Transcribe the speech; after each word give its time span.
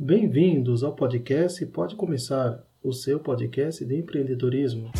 Bem-vindos 0.00 0.84
ao 0.84 0.94
podcast 0.94 1.66
Pode 1.66 1.96
Começar, 1.96 2.62
o 2.80 2.92
seu 2.92 3.18
podcast 3.18 3.84
de 3.84 3.96
empreendedorismo. 3.96 4.92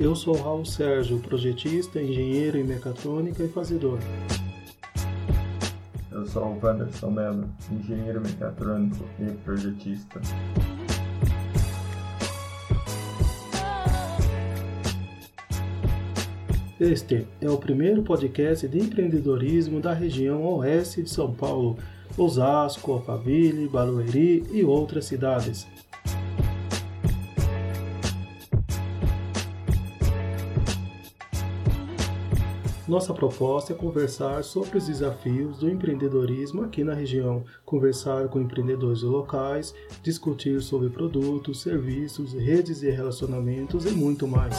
Eu 0.00 0.16
sou 0.16 0.34
Raul 0.34 0.64
Sérgio, 0.64 1.20
projetista, 1.20 2.00
engenheiro 2.00 2.56
em 2.56 2.64
mecatrônica 2.64 3.42
e 3.42 3.48
fazedor. 3.48 3.98
Eu 6.10 6.24
sou 6.24 6.46
o 6.46 6.58
Wanderson 6.64 7.10
Mello, 7.10 7.46
engenheiro 7.70 8.22
mecatrônico 8.22 9.04
e 9.20 9.30
projetista. 9.44 10.22
Este 16.84 17.26
é 17.40 17.48
o 17.48 17.56
primeiro 17.56 18.02
podcast 18.02 18.68
de 18.68 18.78
empreendedorismo 18.78 19.80
da 19.80 19.94
região 19.94 20.44
oeste 20.44 21.02
de 21.02 21.08
São 21.08 21.32
Paulo, 21.32 21.78
Osasco, 22.14 22.92
Alphaville, 22.92 23.66
Barueri 23.66 24.44
e 24.52 24.62
outras 24.62 25.06
cidades. 25.06 25.66
Nossa 32.86 33.14
proposta 33.14 33.72
é 33.72 33.76
conversar 33.76 34.44
sobre 34.44 34.76
os 34.76 34.86
desafios 34.86 35.60
do 35.60 35.70
empreendedorismo 35.70 36.64
aqui 36.64 36.84
na 36.84 36.92
região, 36.92 37.44
conversar 37.64 38.28
com 38.28 38.38
empreendedores 38.38 39.00
locais, 39.00 39.74
discutir 40.02 40.60
sobre 40.60 40.90
produtos, 40.90 41.62
serviços, 41.62 42.34
redes 42.34 42.80
de 42.80 42.90
relacionamentos 42.90 43.86
e 43.86 43.90
muito 43.90 44.28
mais. 44.28 44.54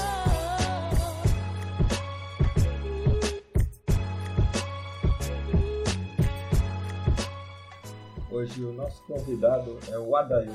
Hoje 8.35 8.66
o 8.66 8.73
nosso 8.73 9.01
convidado 9.04 9.79
é 9.90 9.98
o 9.98 10.13
Adailton, 10.13 10.51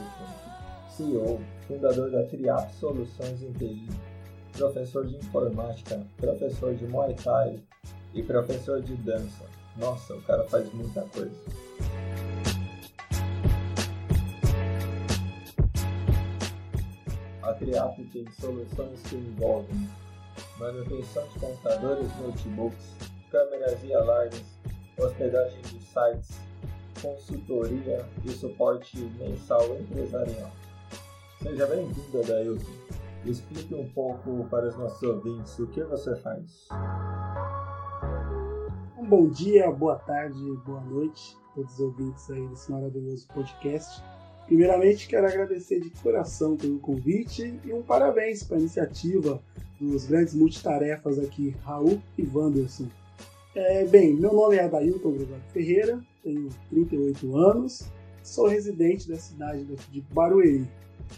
CEO, 0.90 1.40
fundador 1.66 2.10
da 2.10 2.24
Triap 2.24 2.70
Soluções 2.74 3.42
em 3.42 3.54
TI, 3.54 3.88
professor 4.52 5.06
de 5.06 5.16
informática, 5.16 6.06
professor 6.18 6.74
de 6.74 6.86
Muay 6.86 7.14
Thai 7.14 7.58
e 8.12 8.22
professor 8.22 8.82
de 8.82 8.94
dança. 8.96 9.46
Nossa, 9.78 10.14
o 10.14 10.20
cara 10.24 10.44
faz 10.48 10.70
muita 10.74 11.00
coisa. 11.04 11.34
A 17.42 17.54
Triap 17.54 18.04
tem 18.12 18.30
soluções 18.32 19.00
que 19.08 19.16
envolvem 19.16 19.88
manutenção 20.58 21.26
de 21.28 21.38
computadores, 21.38 22.10
notebooks, 22.18 22.94
câmeras 23.30 23.82
e 23.82 23.94
alarmes, 23.94 24.44
hospedagem 24.98 25.62
de 25.62 25.80
sites, 25.80 26.49
consultoria 27.00 28.06
e 28.24 28.30
suporte 28.30 28.98
mensal 29.18 29.76
empresarial. 29.78 30.50
Seja 31.42 31.66
bem-vindo, 31.66 32.20
Adailton. 32.20 32.70
Explique 33.24 33.74
um 33.74 33.88
pouco 33.90 34.46
para 34.50 34.68
os 34.68 34.76
nossos 34.76 35.02
ouvintes 35.02 35.58
o 35.58 35.66
que 35.66 35.82
você 35.84 36.16
faz. 36.16 36.68
Um 38.98 39.04
bom 39.04 39.28
dia, 39.28 39.70
boa 39.70 39.96
tarde, 39.96 40.38
boa 40.64 40.80
noite 40.82 41.36
a 41.50 41.54
todos 41.54 41.74
os 41.74 41.80
ouvintes 41.80 42.30
aí 42.30 42.46
desse 42.48 42.70
maravilhoso 42.70 43.26
podcast. 43.28 44.02
Primeiramente, 44.46 45.06
quero 45.06 45.26
agradecer 45.26 45.80
de 45.80 45.90
coração 46.02 46.56
pelo 46.56 46.78
convite 46.80 47.60
e 47.64 47.72
um 47.72 47.82
parabéns 47.82 48.42
para 48.42 48.56
a 48.56 48.60
iniciativa 48.60 49.40
dos 49.80 50.06
grandes 50.06 50.34
multitarefas 50.34 51.18
aqui, 51.18 51.54
Raul 51.62 52.00
e 52.18 52.26
Wanderson. 52.26 52.88
É, 53.54 53.84
bem, 53.84 54.14
meu 54.14 54.32
nome 54.32 54.56
é 54.56 54.64
Adailton 54.64 55.10
Gregorio 55.10 55.42
Ferreira, 55.52 56.00
tenho 56.22 56.48
38 56.68 57.36
anos, 57.36 57.84
sou 58.22 58.46
residente 58.46 59.08
da 59.08 59.16
cidade 59.16 59.64
de 59.64 60.00
Barueri. 60.12 60.68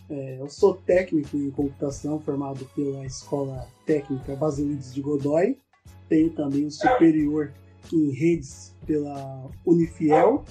É, 0.08 0.38
eu 0.40 0.48
sou 0.48 0.74
técnico 0.74 1.36
em 1.36 1.50
computação 1.50 2.18
formado 2.18 2.64
pela 2.74 3.04
Escola 3.04 3.68
Técnica 3.84 4.34
Basilides 4.34 4.94
de 4.94 5.02
Godoy, 5.02 5.58
tenho 6.08 6.30
também 6.30 6.64
o 6.64 6.70
superior 6.70 7.52
em 7.92 8.10
redes 8.10 8.74
pela 8.86 9.50
Unifiel 9.66 10.42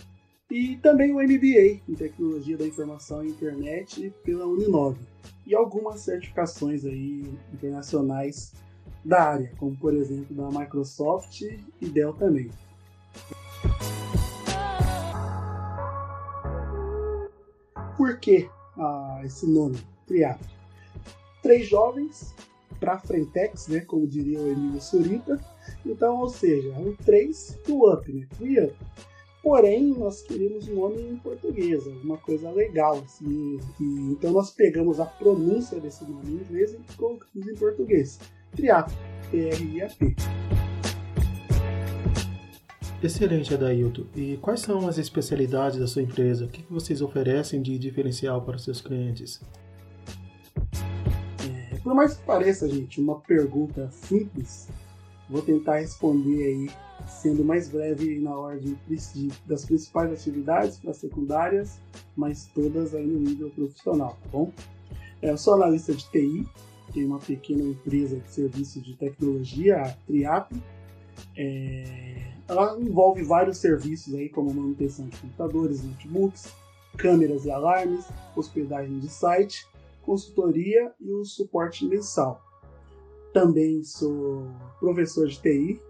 e 0.51 0.77
também 0.77 1.11
o 1.11 1.16
MBA 1.16 1.81
em 1.89 1.95
Tecnologia 1.95 2.57
da 2.57 2.67
Informação 2.67 3.25
e 3.25 3.29
Internet 3.29 4.13
pela 4.23 4.45
Uninove 4.45 5.00
e 5.47 5.56
algumas 5.56 6.01
certificações 6.01 6.85
aí 6.85 7.23
internacionais 7.51 8.53
da 9.03 9.23
área, 9.23 9.51
como 9.57 9.75
por 9.75 9.94
exemplo 9.94 10.35
da 10.35 10.59
Microsoft 10.59 11.41
e 11.41 11.89
Dell 11.89 12.13
também. 12.13 12.50
Por 17.97 18.19
que 18.19 18.50
ah, 18.78 19.22
esse 19.23 19.45
nome, 19.47 19.78
Triap? 20.07 20.39
Três 21.41 21.67
jovens 21.67 22.34
para 22.79 22.97
Frentex, 22.97 23.67
né, 23.67 23.81
como 23.81 24.07
diria 24.07 24.39
o 24.39 24.51
Emílio 24.51 24.81
Surita. 24.81 25.39
Então, 25.85 26.19
ou 26.19 26.29
seja, 26.29 26.69
um 26.73 26.95
três 26.95 27.57
do 27.66 27.91
up, 27.91 28.12
né? 28.12 28.28
Free. 28.33 28.72
Porém, 29.44 29.95
nós 29.97 30.22
queríamos 30.22 30.68
um 30.68 30.75
nome 30.75 31.01
em 31.01 31.18
português, 31.18 31.85
alguma 31.88 32.18
coisa 32.18 32.51
legal. 32.51 33.01
Assim, 33.06 33.59
então, 33.79 34.31
nós 34.31 34.51
pegamos 34.51 35.00
a 35.00 35.06
pronúncia 35.06 35.79
desse 35.79 36.03
nome 36.03 36.31
em 36.31 36.44
inglês 36.44 36.73
e 36.73 36.95
colocamos 36.95 37.47
em 37.47 37.56
português. 37.56 38.19
Triap, 38.56 38.91
T-R-I-A-P. 39.31 40.16
Excelente, 43.01 43.53
Adailton. 43.53 44.06
E 44.16 44.38
quais 44.38 44.59
são 44.59 44.88
as 44.88 44.97
especialidades 44.97 45.79
da 45.79 45.88
sua 45.88 46.03
empresa? 46.03 46.45
O 46.45 46.47
que 46.47 46.63
vocês 46.69 47.01
oferecem 47.01 47.62
de 47.62 47.79
diferencial 47.79 48.41
para 48.41 48.57
os 48.57 48.63
seus 48.63 48.79
clientes? 48.79 49.41
É, 51.72 51.78
por 51.78 51.95
mais 51.95 52.13
que 52.13 52.23
pareça, 52.23 52.69
gente, 52.69 53.01
uma 53.01 53.19
pergunta 53.19 53.89
simples, 53.91 54.69
vou 55.28 55.41
tentar 55.41 55.78
responder 55.78 56.44
aí 56.44 56.69
sendo 57.07 57.44
mais 57.44 57.69
breve 57.69 58.19
na 58.19 58.35
ordem 58.35 58.78
das 59.47 59.66
principais 59.66 60.12
atividades 60.12 60.78
para 60.78 60.94
secundárias, 60.94 61.79
mas 62.16 62.45
todas 62.53 62.94
aí 62.94 63.07
no 63.07 63.19
nível 63.19 63.50
profissional, 63.50 64.18
tá 64.22 64.29
bom? 64.31 64.51
É, 65.22 65.31
eu 65.31 65.38
sou 65.38 65.56
analista 65.56 65.94
de 65.94 66.07
TI, 66.12 66.47
tenho 66.91 67.07
uma 67.07 67.19
pequena 67.19 67.63
empresa 67.63 68.18
de 68.18 68.29
serviços 68.29 68.84
de 68.84 68.96
tecnologia, 68.96 69.81
a 69.81 69.90
Triap. 70.06 70.52
É, 71.35 72.31
ela 72.47 72.79
envolve 72.79 73.24
vários 73.24 73.57
serviços 73.57 74.13
aí, 74.13 74.29
como 74.29 74.53
manutenção 74.53 75.07
de 75.07 75.18
computadores, 75.18 75.84
notebooks, 75.84 76.53
câmeras 76.97 77.46
e 77.46 77.51
alarmes, 77.51 78.06
hospedagem 78.35 79.00
de 79.00 79.09
site, 79.09 79.66
consultoria 80.03 80.91
e 81.00 81.12
o 81.12 81.24
suporte 81.24 81.85
mensal. 81.85 82.41
Também 83.34 83.84
sou 83.84 84.47
professor 84.80 85.28
de 85.28 85.40
TI, 85.40 85.81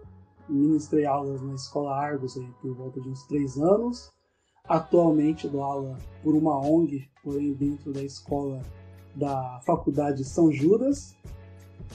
ministrei 0.48 1.04
aulas 1.04 1.42
na 1.42 1.54
Escola 1.54 1.94
Argos 1.94 2.36
aí 2.36 2.48
por 2.60 2.74
volta 2.74 3.00
de 3.00 3.08
uns 3.08 3.26
três 3.26 3.58
anos. 3.58 4.12
Atualmente 4.64 5.48
dou 5.48 5.62
aula 5.62 5.98
por 6.22 6.34
uma 6.34 6.60
ONG, 6.60 7.08
porém 7.24 7.52
dentro 7.54 7.92
da 7.92 8.02
escola 8.02 8.62
da 9.14 9.60
Faculdade 9.64 10.24
São 10.24 10.50
Judas. 10.50 11.14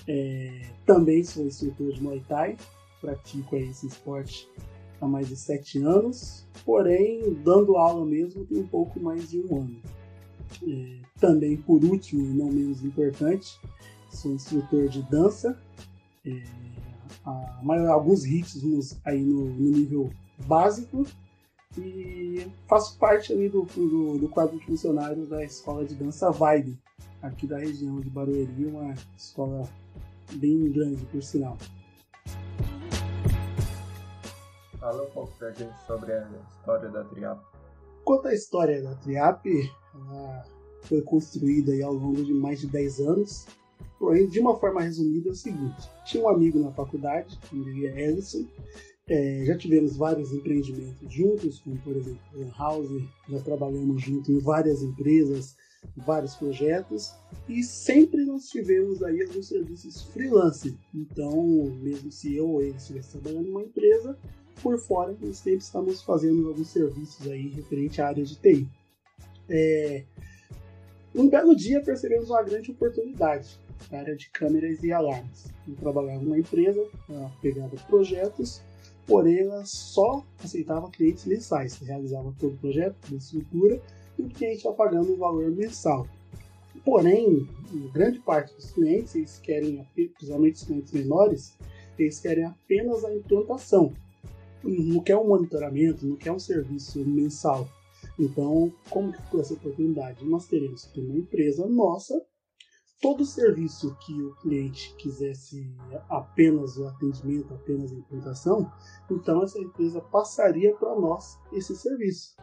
É, 0.07 0.61
também 0.85 1.23
sou 1.23 1.45
instrutor 1.45 1.91
de 1.91 2.01
Muay 2.01 2.21
Thai, 2.27 2.57
pratico 3.01 3.55
esse 3.55 3.87
esporte 3.87 4.47
há 5.01 5.07
mais 5.07 5.27
de 5.27 5.35
sete 5.35 5.79
anos, 5.79 6.45
porém, 6.65 7.33
dando 7.43 7.77
aula 7.77 8.05
mesmo 8.05 8.45
tem 8.45 8.59
um 8.59 8.67
pouco 8.67 8.99
mais 8.99 9.29
de 9.29 9.39
um 9.39 9.57
ano. 9.57 9.77
É, 10.67 10.99
também, 11.19 11.57
por 11.57 11.83
último 11.83 12.21
e 12.21 12.29
não 12.29 12.47
menos 12.51 12.83
importante, 12.83 13.59
sou 14.09 14.31
instrutor 14.31 14.87
de 14.87 15.01
dança, 15.03 15.57
é, 16.25 16.43
a, 17.25 17.91
alguns 17.91 18.23
ritmos 18.23 18.97
aí 19.03 19.21
no, 19.21 19.45
no, 19.45 19.71
nível 19.71 20.09
básico 20.47 21.05
e 21.77 22.47
faço 22.67 22.97
parte 22.97 23.33
ali 23.33 23.49
do, 23.49 23.63
do, 23.63 24.17
do 24.17 24.29
quadro 24.29 24.57
de 24.57 24.65
funcionários 24.65 25.29
da 25.29 25.43
escola 25.43 25.85
de 25.85 25.95
dança 25.95 26.31
Vibe, 26.31 26.77
aqui 27.21 27.45
da 27.45 27.57
região 27.57 27.99
de 27.99 28.09
Barueri, 28.09 28.65
uma 28.65 28.93
escola 29.15 29.67
bem 30.33 30.71
grande, 30.71 31.05
por 31.05 31.21
sinal. 31.21 31.57
Fala 34.79 35.03
um 35.03 35.09
pouco 35.11 35.33
pra 35.37 35.51
gente 35.51 35.75
sobre 35.85 36.13
a 36.13 36.27
história 36.49 36.89
da 36.89 37.03
Triap. 37.03 37.41
Quanto 38.03 38.27
à 38.27 38.33
história 38.33 38.81
da 38.81 38.95
Triap, 38.95 39.45
ela 39.93 40.45
foi 40.83 41.01
construída 41.01 41.73
ao 41.85 41.93
longo 41.93 42.23
de 42.23 42.33
mais 42.33 42.59
de 42.59 42.67
10 42.67 42.99
anos. 43.01 43.45
Porém, 43.99 44.27
de 44.27 44.39
uma 44.39 44.55
forma 44.57 44.81
resumida, 44.81 45.29
é 45.29 45.31
o 45.31 45.35
seguinte: 45.35 45.89
tinha 46.05 46.23
um 46.23 46.29
amigo 46.29 46.59
na 46.59 46.71
faculdade, 46.71 47.37
que 47.49 47.87
é 47.87 48.07
Ellison, 48.07 48.45
é, 49.09 49.45
já 49.45 49.57
tivemos 49.57 49.95
vários 49.95 50.33
empreendimentos 50.33 51.11
juntos, 51.13 51.59
como 51.59 51.77
por 51.77 51.95
exemplo 51.95 52.19
a 52.41 52.57
House, 52.57 52.89
já 53.29 53.39
trabalhamos 53.39 54.01
junto 54.01 54.31
em 54.31 54.39
várias 54.39 54.81
empresas, 54.83 55.55
vários 55.95 56.35
projetos, 56.35 57.13
e 57.47 57.63
sempre 57.63 58.25
nós 58.25 58.49
tivemos 58.49 59.01
aí 59.01 59.21
alguns 59.21 59.47
serviços 59.47 60.03
freelance. 60.11 60.77
Então, 60.93 61.65
mesmo 61.81 62.11
se 62.11 62.35
eu 62.35 62.49
ou 62.49 62.61
ele 62.61 62.75
estivesse 62.75 63.11
trabalhando 63.11 63.47
em 63.47 63.51
uma 63.51 63.63
empresa, 63.63 64.17
por 64.61 64.77
fora, 64.79 65.15
nós 65.21 65.37
sempre 65.37 65.59
estamos 65.59 66.01
fazendo 66.01 66.47
alguns 66.47 66.69
serviços 66.69 67.27
aí 67.27 67.47
referente 67.49 68.01
à 68.01 68.07
área 68.07 68.23
de 68.23 68.35
TI. 68.35 68.67
É, 69.49 70.03
um 71.15 71.29
belo 71.29 71.55
dia 71.55 71.81
percebemos 71.81 72.29
uma 72.29 72.43
grande 72.43 72.71
oportunidade 72.71 73.57
na 73.91 73.99
área 73.99 74.15
de 74.15 74.29
câmeras 74.29 74.83
e 74.83 74.91
alarmes. 74.91 75.45
Eu 75.67 75.75
trabalhava 75.75 76.21
numa 76.21 76.37
empresa, 76.37 76.83
pegava 77.41 77.75
projetos, 77.87 78.61
porém 79.07 79.39
ela 79.39 79.63
só 79.65 80.23
aceitava 80.43 80.91
clientes 80.91 81.25
mensais, 81.25 81.77
realizava 81.77 82.33
todo 82.37 82.53
o 82.53 82.57
projeto, 82.57 82.97
toda 83.01 83.15
a 83.15 83.17
estrutura, 83.17 83.81
e 84.19 84.21
o 84.21 84.29
cliente 84.29 84.65
ia 84.65 84.73
pagando 84.73 85.13
um 85.13 85.17
valor 85.17 85.49
mensal. 85.49 86.05
Porém, 86.83 87.47
grande 87.93 88.19
parte 88.19 88.53
dos 88.53 88.71
clientes, 88.71 89.15
eles 89.15 89.39
querem, 89.39 89.85
principalmente 89.93 90.55
os 90.55 90.63
clientes 90.63 90.91
menores, 90.91 91.57
eles 91.97 92.19
querem 92.19 92.43
apenas 92.43 93.03
a 93.03 93.13
implantação. 93.13 93.93
Não 94.63 95.01
quer 95.01 95.17
um 95.17 95.27
monitoramento, 95.27 96.05
não 96.05 96.15
quer 96.15 96.31
um 96.31 96.39
serviço 96.39 96.99
mensal. 97.05 97.67
Então, 98.19 98.71
como 98.89 99.11
que 99.11 99.21
ficou 99.21 99.39
essa 99.39 99.53
oportunidade? 99.53 100.25
Nós 100.25 100.47
teremos 100.47 100.85
que 100.85 100.99
uma 100.99 101.17
empresa 101.17 101.65
nossa, 101.67 102.21
todo 103.01 103.25
serviço 103.25 103.95
que 104.01 104.13
o 104.21 104.35
cliente 104.35 104.95
quisesse 104.97 105.71
apenas 106.09 106.77
o 106.77 106.87
atendimento, 106.87 107.53
apenas 107.53 107.91
a 107.91 107.95
implantação, 107.95 108.71
então 109.09 109.43
essa 109.43 109.59
empresa 109.59 110.01
passaria 110.01 110.73
para 110.75 110.95
nós 110.95 111.37
esse 111.53 111.75
serviço. 111.75 112.35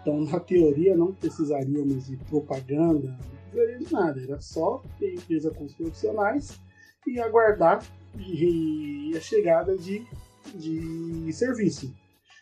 Então, 0.00 0.20
na 0.24 0.40
teoria, 0.40 0.96
não 0.96 1.12
precisaríamos 1.12 2.06
de 2.06 2.16
propaganda, 2.16 3.08
não 3.08 3.50
precisaria 3.50 3.78
de 3.78 3.92
nada, 3.92 4.20
era 4.20 4.40
só 4.40 4.82
ter 4.98 5.14
empresa 5.14 5.50
com 5.50 5.64
os 5.64 5.74
profissionais 5.74 6.60
e 7.06 7.20
aguardar 7.20 7.84
a 9.16 9.20
chegada 9.20 9.76
de, 9.76 10.04
de 10.54 11.32
serviço. 11.32 11.94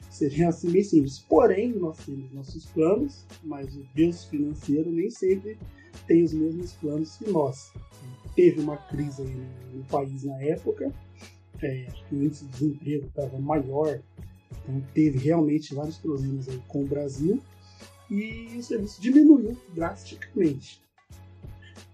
Seria 0.08 0.48
assim 0.48 0.70
bem 0.70 0.82
simples. 0.82 1.18
Porém, 1.20 1.72
nós 1.72 1.98
temos 2.04 2.32
nossos 2.32 2.66
planos, 2.66 3.24
mas 3.44 3.76
o 3.76 3.86
Deus 3.94 4.24
financeiro 4.24 4.90
nem 4.90 5.10
sempre 5.10 5.58
tem 6.06 6.24
os 6.24 6.32
mesmos 6.32 6.72
planos 6.72 7.16
que 7.16 7.30
nós. 7.30 7.72
Teve 8.34 8.60
uma 8.60 8.76
crise 8.76 9.22
no, 9.22 9.84
país 9.84 10.24
na 10.24 10.40
época, 10.42 10.92
é, 11.62 11.88
o 12.10 12.14
índice 12.16 12.44
de 12.46 12.50
desemprego 12.52 13.06
estava 13.06 13.38
maior, 13.38 14.00
então 14.50 14.82
teve 14.94 15.18
realmente 15.18 15.74
vários 15.74 15.98
problemas 15.98 16.48
aí 16.48 16.60
com 16.68 16.82
o 16.82 16.86
Brasil 16.86 17.40
e 18.10 18.56
o 18.56 18.62
serviço 18.62 19.00
diminuiu 19.00 19.56
drasticamente. 19.74 20.80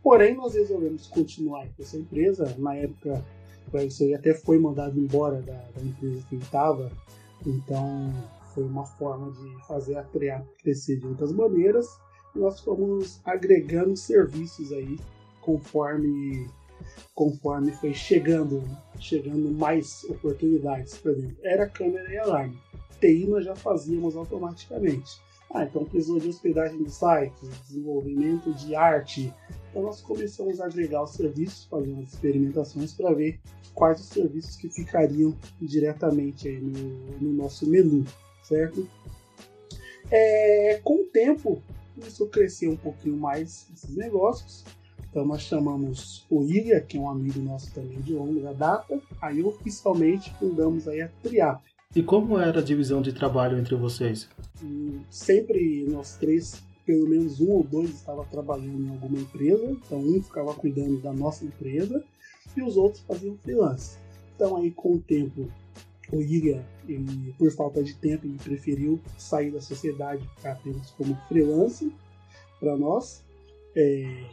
Porém, 0.02 0.34
nós 0.36 0.54
resolvemos 0.54 1.08
continuar 1.08 1.66
com 1.66 1.82
essa 1.82 1.96
empresa. 1.96 2.54
Na 2.58 2.74
época, 2.74 3.24
você 3.72 4.14
até 4.14 4.32
foi 4.32 4.58
mandado 4.58 4.98
embora 4.98 5.42
da, 5.42 5.52
da 5.74 5.82
empresa 5.82 6.22
que 6.28 6.36
estava, 6.36 6.90
então 7.44 8.12
foi 8.54 8.64
uma 8.64 8.86
forma 8.86 9.32
de 9.32 9.66
fazer 9.66 9.98
a 9.98 10.02
TREA 10.02 10.46
crescer 10.62 11.00
de 11.00 11.06
outras 11.06 11.32
maneiras. 11.32 11.86
Nós 12.36 12.60
fomos 12.60 13.20
agregando 13.24 13.96
serviços 13.96 14.72
aí 14.72 14.98
conforme 15.40 16.48
conforme 17.14 17.72
foi 17.72 17.94
chegando 17.94 18.62
chegando 18.98 19.50
mais 19.50 20.04
oportunidades. 20.04 20.98
Por 20.98 21.12
exemplo, 21.12 21.36
era 21.42 21.68
câmera 21.68 22.12
e 22.12 22.18
alarme. 22.18 22.58
TI 23.00 23.26
nós 23.26 23.44
já 23.44 23.54
fazíamos 23.54 24.16
automaticamente. 24.16 25.20
Ah, 25.50 25.64
então 25.64 25.84
precisou 25.84 26.18
de 26.18 26.28
hospedagem 26.28 26.82
de 26.82 26.90
sites, 26.90 27.48
desenvolvimento 27.66 28.52
de 28.54 28.74
arte. 28.74 29.32
Então 29.70 29.82
nós 29.82 30.00
começamos 30.00 30.60
a 30.60 30.66
agregar 30.66 31.02
os 31.02 31.10
serviços, 31.10 31.64
fazendo 31.64 32.02
as 32.02 32.12
experimentações 32.12 32.92
para 32.92 33.12
ver 33.12 33.38
quais 33.74 34.00
os 34.00 34.06
serviços 34.06 34.56
que 34.56 34.68
ficariam 34.68 35.36
diretamente 35.60 36.48
aí 36.48 36.58
no, 36.58 37.20
no 37.20 37.32
nosso 37.32 37.66
menu, 37.66 38.04
certo? 38.42 38.86
É, 40.10 40.80
com 40.82 41.02
o 41.02 41.04
tempo, 41.04 41.62
começou 41.96 42.26
a 42.26 42.31
crescer 42.31 42.69
um 42.69 42.76
pouquinho 42.76 43.16
mais 43.16 43.66
esses 43.72 43.96
negócios. 43.96 44.64
Então 45.10 45.25
nós 45.25 45.43
chamamos 45.43 46.26
o 46.28 46.43
Ilha, 46.44 46.81
que 46.81 46.98
é 46.98 47.00
um 47.00 47.08
amigo 47.08 47.40
nosso 47.40 47.72
também 47.72 47.98
de 48.00 48.12
longa 48.12 48.52
data, 48.52 49.00
aí 49.20 49.43
oficialmente 49.43 50.32
fundamos 50.38 50.87
aí 50.87 51.00
a 51.00 51.08
Triap. 51.22 51.62
E 51.94 52.02
como 52.02 52.38
era 52.38 52.60
a 52.60 52.62
divisão 52.62 53.00
de 53.00 53.14
trabalho 53.14 53.58
entre 53.58 53.75
vocês? 53.75 54.28
Sempre 55.08 55.87
nós 55.88 56.16
três, 56.19 56.62
pelo 56.84 57.08
menos 57.08 57.40
um 57.40 57.50
ou 57.50 57.64
dois 57.64 57.88
estava 57.88 58.25
trabalhando 58.26 58.84
em 58.84 58.90
alguma 58.90 59.19
empresa, 59.19 59.64
então 59.64 59.99
um 59.99 60.22
ficava 60.22 60.52
cuidando 60.52 61.00
da 61.00 61.12
nossa 61.12 61.46
empresa 61.46 62.04
e 62.54 62.62
os 62.62 62.76
outros 62.76 63.02
faziam 63.04 63.38
freelance. 63.38 63.96
Então 64.34 64.56
aí 64.56 64.70
com 64.70 64.96
o 64.96 65.00
tempo 65.00 65.49
o 66.12 66.20
Iga, 66.20 66.64
ele, 66.86 67.34
por 67.38 67.50
falta 67.52 67.82
de 67.82 67.94
tempo, 67.94 68.26
ele 68.26 68.38
preferiu 68.38 69.00
sair 69.18 69.50
da 69.50 69.60
sociedade 69.60 70.26
ficar 70.36 70.52
apenas 70.52 70.90
como 70.92 71.16
freelance 71.28 71.92
para 72.60 72.76
nós. 72.76 73.24
É, 73.74 74.24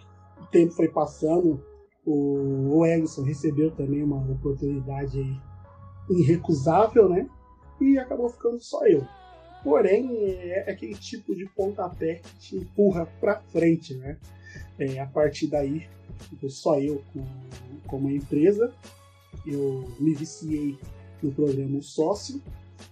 o 0.41 0.45
tempo 0.47 0.71
foi 0.73 0.87
passando, 0.87 1.63
o, 2.05 2.77
o 2.77 2.83
recebeu 3.23 3.71
também 3.71 4.03
uma 4.03 4.17
oportunidade 4.17 5.19
aí 5.19 5.53
irrecusável, 6.09 7.09
né? 7.09 7.27
E 7.81 7.97
acabou 7.97 8.29
ficando 8.29 8.59
só 8.59 8.85
eu. 8.85 9.05
Porém, 9.63 10.09
é 10.25 10.69
aquele 10.69 10.93
tipo 10.95 11.33
de 11.33 11.45
pontapé 11.45 12.15
que 12.15 12.35
te 12.37 12.55
empurra 12.57 13.05
para 13.19 13.39
frente, 13.39 13.95
né? 13.95 14.17
É, 14.77 14.99
a 14.99 15.07
partir 15.07 15.47
daí, 15.47 15.87
só 16.49 16.79
eu 16.79 17.01
com, 17.13 17.25
com 17.87 17.97
uma 17.97 18.11
empresa, 18.11 18.73
eu 19.45 19.89
me 19.99 20.13
viciei 20.13 20.77
no 21.23 21.31
programa 21.31 21.81
Sócio, 21.81 22.41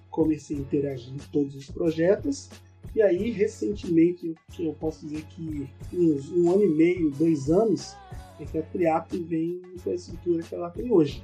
comecei 0.09 0.57
a 0.57 0.59
interagir 0.59 1.13
em 1.13 1.17
todos 1.31 1.55
os 1.55 1.69
projetos, 1.69 2.49
e 2.93 3.01
aí, 3.01 3.31
recentemente, 3.31 4.35
que 4.51 4.65
eu 4.65 4.73
posso 4.73 5.05
dizer 5.05 5.23
que 5.29 5.67
uns 5.93 6.29
um 6.31 6.51
ano 6.51 6.63
e 6.63 6.69
meio, 6.69 7.11
dois 7.11 7.49
anos, 7.49 7.95
é 8.39 8.45
que 8.45 8.57
a 8.57 8.63
Triap 8.63 9.11
vem 9.17 9.61
com 9.83 9.91
a 9.91 9.93
estrutura 9.93 10.43
que 10.43 10.53
ela 10.53 10.69
tem 10.69 10.91
hoje. 10.91 11.23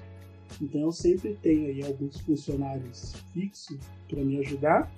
Então 0.62 0.81
eu 0.81 0.92
sempre 0.92 1.38
tenho 1.42 1.68
aí 1.68 1.83
alguns 1.83 2.19
funcionários 2.21 3.13
fixos 3.33 3.77
para 4.07 4.24
me 4.24 4.39
ajudar 4.39 4.89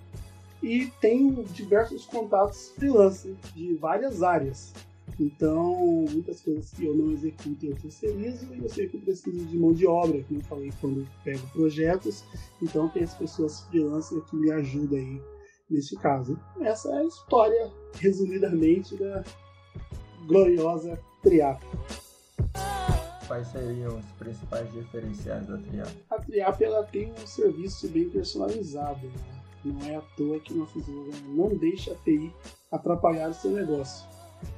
e 0.61 0.91
tenho 1.01 1.43
diversos 1.45 2.05
contatos 2.05 2.71
freelance 2.75 3.35
de 3.55 3.73
várias 3.75 4.21
áreas. 4.21 4.73
Então, 5.19 6.05
muitas 6.09 6.41
coisas 6.41 6.71
que 6.71 6.85
eu 6.85 6.95
não 6.95 7.11
executo 7.11 7.65
eu 7.65 7.75
terceirizo 7.75 8.53
e 8.53 8.59
eu 8.59 8.69
sei 8.69 8.87
que 8.87 8.97
eu 8.97 9.01
preciso 9.01 9.45
de 9.45 9.57
mão 9.57 9.73
de 9.73 9.85
obra, 9.85 10.23
como 10.23 10.39
eu 10.39 10.43
falei 10.45 10.71
quando 10.79 11.01
eu 11.01 11.07
pego 11.23 11.47
projetos. 11.53 12.23
Então, 12.61 12.89
tem 12.89 13.03
as 13.03 13.13
pessoas 13.13 13.61
freelance 13.61 14.19
que 14.21 14.35
me 14.35 14.51
ajudam 14.51 14.97
aí 14.97 15.21
nesse 15.69 15.95
caso. 15.97 16.39
Essa 16.61 16.89
é 16.89 16.97
a 16.99 17.03
história, 17.05 17.71
resumidamente, 17.95 18.95
da 18.97 19.23
gloriosa 20.25 20.99
Triap. 21.21 21.61
Quais 23.27 23.47
seriam 23.47 23.99
os 23.99 24.05
principais 24.17 24.71
diferenciais 24.71 25.45
da 25.45 25.57
Triap? 25.57 25.91
A 26.09 26.19
Triap 26.19 26.63
ela 26.63 26.83
tem 26.83 27.11
um 27.11 27.27
serviço 27.27 27.87
bem 27.89 28.09
personalizado. 28.09 29.05
Né? 29.05 29.39
Não 29.65 29.85
é 29.85 29.95
à 29.95 30.01
toa 30.01 30.39
que 30.39 30.53
nós 30.53 30.69
não 31.27 31.49
deixa 31.55 31.91
a 31.91 31.95
TI 31.95 32.33
atrapalhar 32.71 33.29
o 33.29 33.33
seu 33.33 33.51
negócio. 33.51 34.07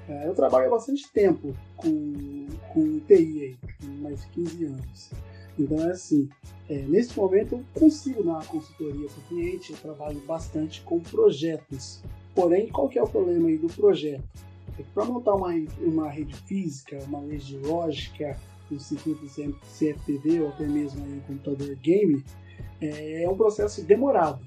É, 0.08 0.28
eu 0.28 0.34
trabalho 0.34 0.68
há 0.68 0.72
bastante 0.72 1.12
tempo 1.12 1.56
com, 1.78 2.48
com 2.74 3.00
TI 3.00 3.58
aí, 3.84 3.88
mais 4.00 4.22
de 4.22 4.28
15 4.28 4.66
anos. 4.66 5.12
Então 5.58 5.80
é 5.88 5.92
assim, 5.92 6.30
é, 6.70 6.82
nesse 6.84 7.18
momento 7.18 7.56
eu 7.56 7.64
consigo 7.80 8.24
dar 8.24 8.32
uma 8.32 8.46
consultoria 8.46 9.08
para 9.08 9.20
o 9.20 9.28
cliente, 9.28 9.72
eu 9.72 9.78
trabalho 9.78 10.20
bastante 10.22 10.82
com 10.82 11.00
projetos. 11.00 12.02
Porém, 12.34 12.70
qual 12.70 12.88
que 12.88 12.98
é 12.98 13.04
o 13.04 13.08
problema 13.08 13.50
aí 13.50 13.58
do 13.58 13.68
projeto? 13.68 14.24
É 14.80 14.84
para 14.94 15.06
montar 15.06 15.36
uma, 15.36 15.50
uma 15.80 16.10
rede 16.10 16.34
física, 16.34 16.98
uma 17.04 17.20
rede 17.22 17.58
lógica, 17.58 18.38
um 18.72 18.80
circuito 18.80 19.26
CFTV 19.28 20.42
ou 20.42 20.50
até 20.50 20.66
mesmo 20.66 21.04
um 21.04 21.20
computador 21.22 21.76
game, 21.76 22.24
é, 22.80 23.24
é 23.24 23.30
um 23.30 23.36
processo 23.36 23.84
demorado. 23.84 24.40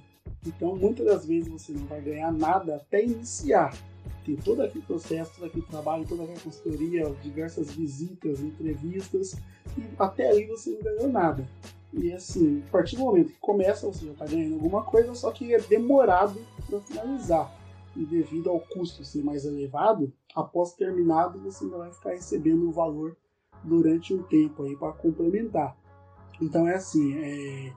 Então, 0.46 0.76
muitas 0.76 1.06
das 1.06 1.26
vezes 1.26 1.48
você 1.48 1.72
não 1.72 1.86
vai 1.86 2.00
ganhar 2.00 2.32
nada 2.32 2.76
até 2.76 3.04
iniciar. 3.04 3.76
Tem 4.24 4.36
todo 4.36 4.62
aquele 4.62 4.84
processo, 4.84 5.34
todo 5.34 5.46
aquele 5.46 5.66
trabalho, 5.66 6.06
toda 6.08 6.22
aquela 6.22 6.40
consultoria, 6.40 7.14
diversas 7.22 7.70
visitas, 7.72 8.40
entrevistas, 8.40 9.36
e 9.76 9.82
até 9.98 10.30
aí 10.30 10.46
você 10.46 10.70
não 10.70 10.82
ganhou 10.82 11.08
nada. 11.08 11.48
E 11.92 12.12
assim, 12.12 12.62
a 12.66 12.70
partir 12.70 12.96
do 12.96 13.02
momento 13.02 13.32
que 13.32 13.38
começa, 13.38 13.86
você 13.86 14.06
já 14.06 14.12
está 14.12 14.26
ganhando 14.26 14.54
alguma 14.54 14.82
coisa, 14.82 15.14
só 15.14 15.30
que 15.30 15.54
é 15.54 15.60
demorado 15.60 16.40
para 16.68 16.80
finalizar. 16.80 17.54
E 17.94 18.04
devido 18.04 18.50
ao 18.50 18.58
custo 18.58 19.04
ser 19.04 19.22
mais 19.22 19.44
elevado, 19.44 20.12
após 20.34 20.72
terminado, 20.72 21.38
você 21.38 21.64
ainda 21.64 21.78
vai 21.78 21.92
ficar 21.92 22.10
recebendo 22.10 22.68
o 22.68 22.72
valor 22.72 23.16
durante 23.62 24.12
um 24.12 24.22
tempo 24.22 24.64
aí 24.64 24.74
para 24.76 24.92
complementar. 24.92 25.76
Então 26.40 26.66
é 26.66 26.74
assim, 26.74 27.16
é, 27.16 27.72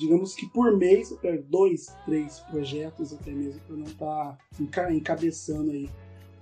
digamos 0.00 0.34
que 0.34 0.46
por 0.46 0.74
mês 0.78 1.14
dois, 1.50 1.94
três 2.06 2.40
projetos 2.40 3.12
até 3.12 3.30
mesmo 3.30 3.60
para 3.66 3.76
não 3.76 3.84
estar 3.84 4.38
tá 4.72 4.92
encabeçando 4.94 5.70
aí 5.70 5.90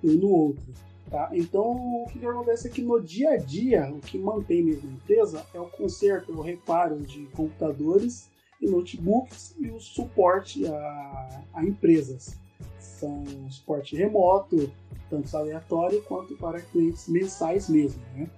um 0.02 0.12
no 0.12 0.28
outro. 0.28 0.64
Tá? 1.10 1.28
Então 1.32 2.04
o 2.04 2.06
que, 2.06 2.24
acontece 2.24 2.68
é 2.68 2.70
que 2.70 2.82
no 2.82 3.00
dia 3.00 3.30
a 3.30 3.36
dia 3.36 3.90
o 3.92 3.98
que 3.98 4.16
mantém 4.16 4.62
mesmo 4.62 4.88
a 4.88 4.92
empresa 4.92 5.44
é 5.52 5.58
o 5.58 5.66
conserto, 5.66 6.30
o 6.30 6.40
reparo 6.40 7.00
de 7.00 7.24
computadores 7.34 8.30
e 8.60 8.70
notebooks 8.70 9.56
e 9.58 9.68
o 9.70 9.80
suporte 9.80 10.64
a, 10.64 11.42
a 11.54 11.64
empresas. 11.64 12.38
São 12.78 13.24
suporte 13.50 13.96
remoto, 13.96 14.72
tanto 15.10 15.36
aleatório 15.36 16.00
quanto 16.02 16.36
para 16.36 16.60
clientes 16.60 17.08
mensais 17.08 17.68
mesmo. 17.68 18.00
Né? 18.14 18.30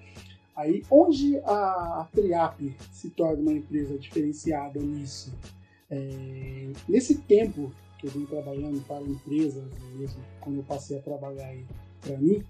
Aí, 0.61 0.85
onde 0.91 1.39
a, 1.39 2.07
Triap 2.13 2.61
se 2.93 3.09
torna 3.09 3.41
uma 3.41 3.53
empresa 3.53 3.99
diferenciada 3.99 4.79
nisso? 4.79 5.33
É, 5.91 6.71
nesse 6.87 7.17
tempo 7.17 7.73
que 7.99 8.07
eu 8.07 8.11
venho 8.11 8.27
trabalhando 8.27 8.87
para 8.87 9.03
empresas, 9.03 9.65
mesmo 9.95 10.21
quando 10.39 10.57
eu 10.59 10.63
passei 10.63 10.99
a 10.99 11.01
trabalhar 11.01 11.51
para 12.03 12.19
mim, 12.19 12.45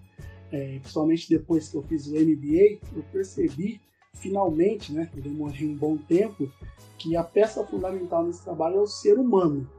é, 0.50 0.80
principalmente 0.80 1.28
depois 1.28 1.68
que 1.68 1.76
eu 1.76 1.84
fiz 1.84 2.08
o 2.08 2.14
MBA, 2.16 2.80
eu 2.96 3.04
percebi 3.12 3.80
finalmente, 4.12 4.92
né, 4.92 5.08
eu 5.16 5.22
demorei 5.22 5.68
um 5.68 5.76
bom 5.76 5.96
tempo, 5.96 6.50
que 6.98 7.16
a 7.16 7.22
peça 7.22 7.64
fundamental 7.64 8.26
nesse 8.26 8.42
trabalho 8.42 8.78
é 8.78 8.80
o 8.80 8.86
ser 8.88 9.20
humano. 9.20 9.70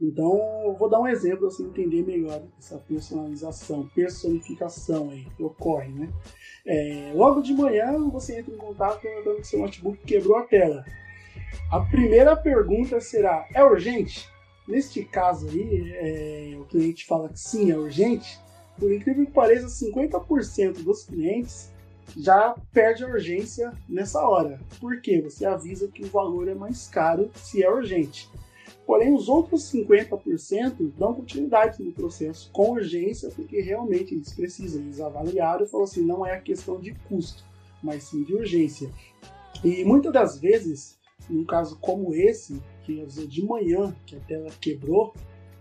Então, 0.00 0.76
vou 0.78 0.88
dar 0.88 1.00
um 1.00 1.08
exemplo 1.08 1.40
para 1.40 1.50
você 1.50 1.62
entender 1.64 2.04
melhor 2.04 2.40
essa 2.56 2.78
personalização, 2.78 3.88
personificação 3.88 5.10
aí 5.10 5.26
que 5.36 5.42
ocorre, 5.42 5.88
né? 5.88 6.08
É, 6.64 7.12
logo 7.14 7.40
de 7.40 7.52
manhã, 7.52 7.98
você 8.08 8.38
entra 8.38 8.54
em 8.54 8.58
contato 8.58 9.00
perguntando 9.00 9.40
que 9.40 9.46
seu 9.46 9.58
notebook 9.58 9.98
quebrou 10.04 10.36
a 10.36 10.44
tela. 10.44 10.84
A 11.70 11.80
primeira 11.80 12.36
pergunta 12.36 13.00
será: 13.00 13.46
é 13.52 13.64
urgente? 13.64 14.28
Neste 14.68 15.02
caso 15.02 15.48
aí, 15.48 15.92
é, 15.94 16.56
o 16.60 16.64
cliente 16.64 17.06
fala 17.06 17.28
que 17.30 17.40
sim, 17.40 17.70
é 17.70 17.76
urgente. 17.76 18.38
Por 18.78 18.92
incrível 18.92 19.26
que 19.26 19.32
pareça, 19.32 19.66
50% 19.66 20.84
dos 20.84 21.04
clientes 21.04 21.72
já 22.16 22.54
perde 22.72 23.02
a 23.02 23.08
urgência 23.08 23.72
nessa 23.88 24.20
hora. 24.26 24.60
Por 24.78 25.00
quê? 25.00 25.20
Você 25.22 25.44
avisa 25.44 25.88
que 25.88 26.04
o 26.04 26.08
valor 26.08 26.48
é 26.48 26.54
mais 26.54 26.86
caro 26.86 27.30
se 27.34 27.62
é 27.62 27.70
urgente. 27.70 28.30
Porém, 28.88 29.12
os 29.12 29.28
outros 29.28 29.70
50% 29.70 30.92
dão 30.96 31.12
continuidade 31.12 31.82
no 31.82 31.92
processo 31.92 32.50
com 32.50 32.70
urgência, 32.70 33.28
porque 33.36 33.60
realmente 33.60 34.14
eles 34.14 34.32
precisam. 34.32 34.80
Eles 34.80 34.98
avaliaram 34.98 35.62
e 35.62 35.68
falaram 35.68 35.84
assim: 35.84 36.00
não 36.00 36.24
é 36.24 36.32
a 36.32 36.40
questão 36.40 36.80
de 36.80 36.94
custo, 37.06 37.44
mas 37.82 38.04
sim 38.04 38.24
de 38.24 38.34
urgência. 38.34 38.90
E 39.62 39.84
muitas 39.84 40.10
das 40.10 40.38
vezes, 40.38 40.98
num 41.28 41.44
caso 41.44 41.78
como 41.78 42.14
esse, 42.14 42.62
que 42.84 43.02
avisou 43.02 43.26
de 43.26 43.44
manhã 43.44 43.94
que 44.06 44.16
a 44.16 44.20
tela 44.20 44.48
quebrou, 44.58 45.12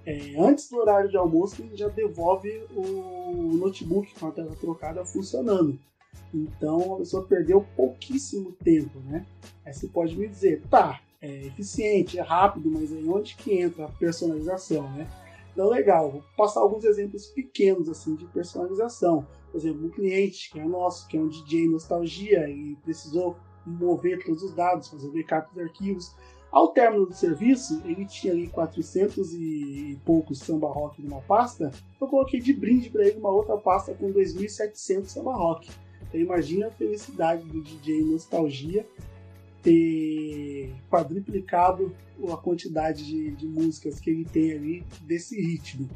é, 0.06 0.34
antes 0.40 0.70
do 0.70 0.78
horário 0.78 1.10
de 1.10 1.18
almoço, 1.18 1.62
ele 1.62 1.76
já 1.76 1.90
devolve 1.90 2.50
o 2.74 3.58
notebook 3.58 4.18
com 4.18 4.28
a 4.28 4.32
tela 4.32 4.56
trocada 4.56 5.04
funcionando. 5.04 5.78
Então 6.34 6.96
a 6.96 6.98
pessoa 7.00 7.28
perdeu 7.28 7.66
pouquíssimo 7.76 8.54
tempo, 8.54 9.02
né? 9.02 9.26
Aí 9.66 9.74
você 9.74 9.86
pode 9.86 10.18
me 10.18 10.30
dizer, 10.30 10.62
tá, 10.70 11.02
é 11.22 11.48
eficiente, 11.48 12.20
é 12.20 12.22
rápido, 12.22 12.70
mas 12.70 12.92
aí 12.92 13.08
onde 13.08 13.36
que 13.36 13.54
entra 13.60 13.86
a 13.86 13.92
personalização, 13.92 14.90
né? 14.92 15.08
Então 15.52 15.70
legal, 15.70 16.12
vou 16.12 16.24
passar 16.38 16.60
alguns 16.60 16.84
exemplos 16.84 17.26
pequenos 17.28 17.90
assim 17.90 18.16
de 18.16 18.26
personalização. 18.26 19.26
Por 19.52 19.58
exemplo, 19.58 19.88
um 19.88 19.90
cliente 19.90 20.52
que 20.52 20.60
é 20.60 20.66
nosso, 20.66 21.08
que 21.08 21.18
é 21.18 21.20
um 21.20 21.28
DJ 21.28 21.68
nostalgia 21.68 22.48
e 22.48 22.76
precisou 22.84 23.36
mover 23.66 24.24
todos 24.24 24.44
os 24.44 24.54
dados, 24.54 24.88
fazer 24.88 25.10
backup 25.10 25.52
dos 25.54 25.64
arquivos. 25.64 26.16
Ao 26.52 26.70
término 26.70 27.06
do 27.06 27.14
serviço, 27.14 27.82
ele 27.86 28.06
tinha 28.06 28.32
ali 28.34 28.48
400 28.48 29.34
e 29.34 30.00
poucos 30.06 30.40
samba 30.40 30.68
rock 30.70 31.02
numa 31.02 31.22
pasta. 31.22 31.72
Eu 32.00 32.08
coloquei 32.08 32.40
de 32.40 32.54
brinde 32.54 32.90
para 32.90 33.06
ele 33.06 33.18
uma 33.18 33.32
outra 33.32 33.58
pasta 33.58 33.94
com 33.94 34.14
2.700 34.14 35.06
samba 35.06 35.36
rock. 35.36 35.70
Então 36.08 36.22
imagina 36.22 36.68
a 36.68 36.72
felicidade 36.72 37.44
do 37.44 37.62
DJ 37.62 38.04
Nostalgia 38.04 38.88
ter 39.62 40.74
quadruplicado 40.90 41.96
a 42.32 42.38
quantidade 42.38 43.06
de, 43.06 43.32
de 43.32 43.48
músicas 43.48 44.00
que 44.00 44.10
ele 44.10 44.26
tem 44.26 44.54
ali 44.54 44.84
desse 45.02 45.40
ritmo. 45.40 45.90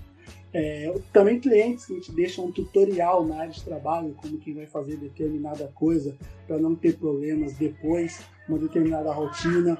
É, 0.53 0.93
também 1.13 1.39
clientes 1.39 1.85
que 1.85 1.99
te 2.01 2.11
deixam 2.11 2.45
um 2.45 2.51
tutorial 2.51 3.25
na 3.25 3.37
área 3.37 3.51
de 3.51 3.63
trabalho, 3.63 4.13
como 4.15 4.37
que 4.37 4.51
vai 4.51 4.65
fazer 4.65 4.97
determinada 4.97 5.67
coisa 5.73 6.15
para 6.45 6.57
não 6.57 6.75
ter 6.75 6.97
problemas 6.97 7.53
depois, 7.53 8.21
uma 8.47 8.59
determinada 8.59 9.11
rotina. 9.11 9.77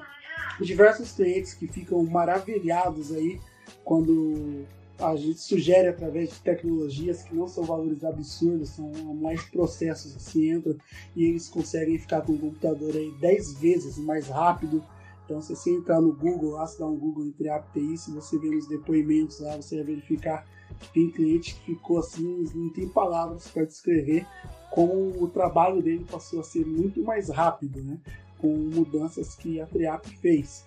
Diversos 0.60 1.12
clientes 1.12 1.52
que 1.52 1.66
ficam 1.66 2.02
maravilhados 2.04 3.12
aí 3.12 3.38
quando 3.84 4.64
a 5.02 5.16
gente 5.16 5.40
sugere 5.40 5.88
através 5.88 6.30
de 6.30 6.40
tecnologias 6.40 7.22
que 7.22 7.34
não 7.34 7.48
são 7.48 7.64
valores 7.64 8.04
absurdos, 8.04 8.70
são 8.70 8.90
mais 9.14 9.42
processos 9.42 10.14
que 10.14 10.22
se 10.22 10.48
entram 10.48 10.76
e 11.16 11.24
eles 11.24 11.48
conseguem 11.48 11.98
ficar 11.98 12.22
com 12.22 12.32
o 12.32 12.38
computador 12.38 12.94
aí 12.94 13.10
10 13.20 13.54
vezes 13.54 13.98
mais 13.98 14.28
rápido. 14.28 14.82
Então, 15.24 15.40
se 15.40 15.54
você 15.54 15.70
entrar 15.70 16.00
no 16.00 16.14
Google, 16.14 16.52
lá, 16.52 16.66
se 16.66 16.78
dá 16.78 16.86
um 16.86 16.96
Google 16.96 17.26
entre 17.26 17.48
API, 17.48 17.96
se 17.96 18.10
você 18.10 18.38
ver 18.38 18.54
os 18.56 18.68
depoimentos 18.68 19.40
lá, 19.40 19.56
você 19.56 19.76
vai 19.76 19.84
verificar 19.84 20.46
que 20.78 20.92
tem 20.92 21.10
cliente 21.10 21.54
que 21.54 21.74
ficou 21.74 21.98
assim, 21.98 22.44
não 22.54 22.70
tem 22.70 22.88
palavras 22.88 23.46
para 23.48 23.64
descrever 23.64 24.26
como 24.70 25.22
o 25.22 25.28
trabalho 25.28 25.82
dele 25.82 26.06
passou 26.10 26.40
a 26.40 26.42
ser 26.42 26.66
muito 26.66 27.02
mais 27.02 27.28
rápido, 27.28 27.82
né? 27.82 28.00
com 28.38 28.48
mudanças 28.48 29.36
que 29.36 29.60
a 29.60 29.66
Triap 29.66 30.04
fez. 30.18 30.64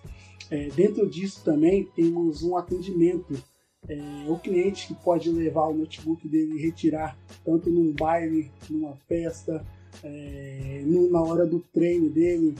É, 0.50 0.68
dentro 0.68 1.08
disso 1.08 1.44
também 1.44 1.84
temos 1.94 2.42
um 2.42 2.56
atendimento 2.56 3.36
é, 3.88 4.28
o 4.28 4.38
cliente 4.38 4.88
que 4.88 4.94
pode 4.94 5.30
levar 5.30 5.68
o 5.68 5.74
notebook 5.74 6.26
dele 6.28 6.54
e 6.54 6.62
retirar 6.62 7.16
tanto 7.44 7.70
num 7.70 7.92
baile, 7.92 8.50
numa 8.68 8.96
festa, 9.08 9.64
é, 10.02 10.82
na 11.10 11.22
hora 11.22 11.46
do 11.46 11.60
treino 11.72 12.10
dele, 12.10 12.54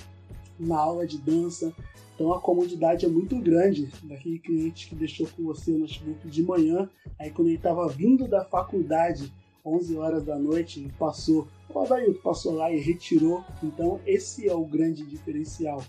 na 0.58 0.78
aula 0.78 1.06
de 1.06 1.18
dança. 1.18 1.72
Então 2.14 2.32
a 2.32 2.40
comodidade 2.40 3.04
é 3.04 3.08
muito 3.08 3.36
grande 3.36 3.90
daquele 4.04 4.38
cliente 4.38 4.88
que 4.88 4.94
deixou 4.94 5.26
com 5.36 5.42
você 5.42 5.72
o 5.72 5.78
notebook 5.78 6.28
de 6.28 6.42
manhã, 6.42 6.88
aí 7.18 7.30
quando 7.30 7.48
ele 7.48 7.56
estava 7.56 7.86
vindo 7.88 8.26
da 8.26 8.44
faculdade, 8.44 9.30
11 9.64 9.96
horas 9.96 10.24
da 10.24 10.38
noite, 10.38 10.80
ele 10.80 10.92
passou, 10.98 11.48
o 11.68 11.78
Adailton 11.80 12.22
passou 12.22 12.54
lá 12.54 12.70
e 12.70 12.78
retirou. 12.78 13.44
Então 13.62 14.00
esse 14.06 14.48
é 14.48 14.54
o 14.54 14.64
grande 14.64 15.04
diferencial 15.04 15.82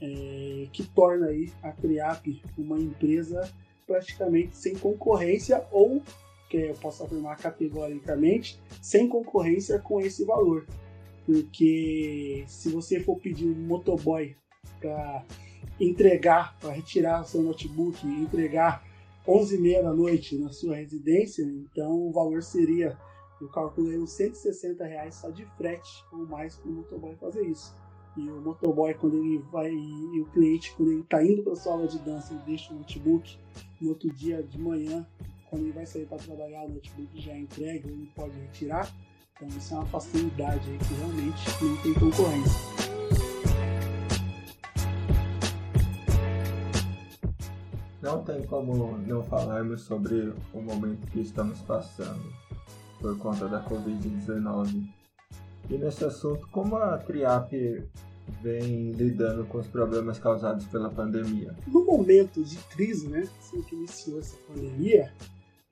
é, 0.00 0.68
que 0.72 0.84
torna 0.84 1.26
aí 1.26 1.52
a 1.62 1.72
Triap 1.72 2.40
uma 2.56 2.78
empresa 2.78 3.52
praticamente 3.86 4.56
sem 4.56 4.74
concorrência 4.74 5.64
ou, 5.70 6.02
que 6.48 6.56
eu 6.56 6.74
posso 6.74 7.04
afirmar 7.04 7.36
categoricamente, 7.36 8.60
sem 8.80 9.08
concorrência 9.08 9.78
com 9.78 10.00
esse 10.00 10.24
valor. 10.24 10.66
Porque 11.26 12.44
se 12.46 12.68
você 12.68 13.00
for 13.00 13.18
pedir 13.18 13.46
um 13.46 13.66
motoboy 13.66 14.36
para 14.80 15.24
entregar, 15.80 16.56
para 16.58 16.70
retirar 16.70 17.24
seu 17.24 17.42
notebook 17.42 18.06
e 18.06 18.22
entregar 18.22 18.84
11h30 19.26 19.82
da 19.82 19.92
noite 19.92 20.38
na 20.38 20.52
sua 20.52 20.76
residência, 20.76 21.42
então 21.42 22.08
o 22.08 22.12
valor 22.12 22.42
seria, 22.42 22.96
eu 23.40 23.48
calculei 23.48 23.98
uns 23.98 24.12
160 24.12 24.84
reais 24.84 25.14
só 25.14 25.30
de 25.30 25.44
frete 25.56 26.04
ou 26.12 26.26
mais 26.26 26.56
para 26.56 26.70
o 26.70 26.74
motoboy 26.74 27.16
fazer 27.16 27.42
isso. 27.46 27.74
E 28.16 28.30
o 28.30 28.40
motoboy, 28.40 28.94
quando 28.94 29.16
ele 29.16 29.38
vai, 29.50 29.72
e 29.72 30.20
o 30.20 30.26
cliente, 30.26 30.72
quando 30.76 30.92
ele 30.92 31.00
está 31.00 31.24
indo 31.24 31.42
para 31.42 31.56
sua 31.56 31.72
aula 31.72 31.88
de 31.88 31.98
dança, 31.98 32.32
ele 32.32 32.42
deixa 32.46 32.72
o 32.72 32.76
notebook. 32.76 33.36
No 33.80 33.88
outro 33.88 34.08
dia 34.10 34.40
de 34.40 34.56
manhã, 34.56 35.04
quando 35.50 35.62
ele 35.62 35.72
vai 35.72 35.84
sair 35.84 36.06
para 36.06 36.18
trabalhar, 36.18 36.64
o 36.64 36.68
notebook 36.68 37.20
já 37.20 37.32
é 37.32 37.40
entregue, 37.40 37.88
ele 37.88 38.08
pode 38.14 38.38
retirar. 38.38 38.88
Então, 39.34 39.48
isso 39.48 39.74
é 39.74 39.76
uma 39.78 39.86
facilidade 39.86 40.70
aí 40.70 40.78
que 40.78 40.94
realmente 40.94 41.64
não 41.64 41.76
tem 41.78 41.94
concorrência. 41.94 42.60
Não 48.00 48.22
tem 48.22 48.46
como 48.46 48.96
não 48.98 49.24
falarmos 49.24 49.80
sobre 49.82 50.32
o 50.52 50.60
momento 50.60 51.10
que 51.10 51.20
estamos 51.20 51.60
passando 51.62 52.32
por 53.00 53.18
conta 53.18 53.48
da 53.48 53.64
Covid-19 53.64 54.86
e 55.70 55.78
nesse 55.78 56.04
assunto, 56.04 56.46
como 56.48 56.76
a 56.76 56.98
Triap 56.98 57.50
vem 58.44 58.92
lidando 58.92 59.46
com 59.46 59.56
os 59.56 59.66
problemas 59.66 60.18
causados 60.18 60.66
pela 60.66 60.90
pandemia? 60.90 61.56
No 61.66 61.82
momento 61.82 62.44
de 62.44 62.58
crise, 62.68 63.08
né, 63.08 63.26
assim 63.38 63.62
que 63.62 63.74
iniciou 63.74 64.18
essa 64.20 64.36
pandemia, 64.46 65.10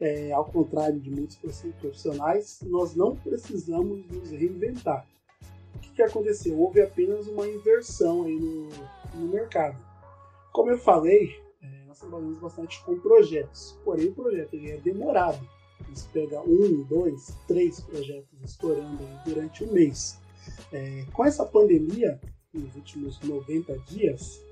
é, 0.00 0.33
ao 0.33 0.47
contrário 0.47 0.99
de 0.99 1.11
muitos 1.11 1.37
profissionais, 1.79 2.61
nós 2.62 2.97
não 2.97 3.14
precisamos 3.14 4.02
nos 4.11 4.31
reinventar. 4.31 5.07
O 5.75 5.79
que, 5.81 5.91
que 5.91 6.02
aconteceu? 6.02 6.59
Houve 6.59 6.81
apenas 6.81 7.29
uma 7.29 7.47
inversão 7.47 8.25
aí 8.25 8.41
no, 8.41 8.69
no 9.17 9.29
mercado. 9.29 9.76
Como 10.50 10.71
eu 10.71 10.79
falei, 10.79 11.38
é, 11.62 11.85
nós 11.87 11.99
trabalhamos 11.99 12.38
bastante 12.38 12.83
com 12.85 12.99
projetos, 12.99 13.79
porém 13.85 14.09
o 14.09 14.14
projeto 14.14 14.55
ele 14.55 14.71
é 14.71 14.79
demorado. 14.79 15.47
Você 15.93 16.09
pega 16.11 16.41
um, 16.41 16.85
dois, 16.85 17.37
três 17.47 17.81
projetos 17.81 18.41
estourando 18.43 19.07
durante 19.26 19.62
um 19.62 19.73
mês. 19.73 20.19
É, 20.73 21.05
com 21.12 21.25
essa 21.25 21.45
pandemia, 21.45 22.19
nos 22.52 22.75
últimos 22.75 23.21
90 23.21 23.78
dias, 23.80 24.44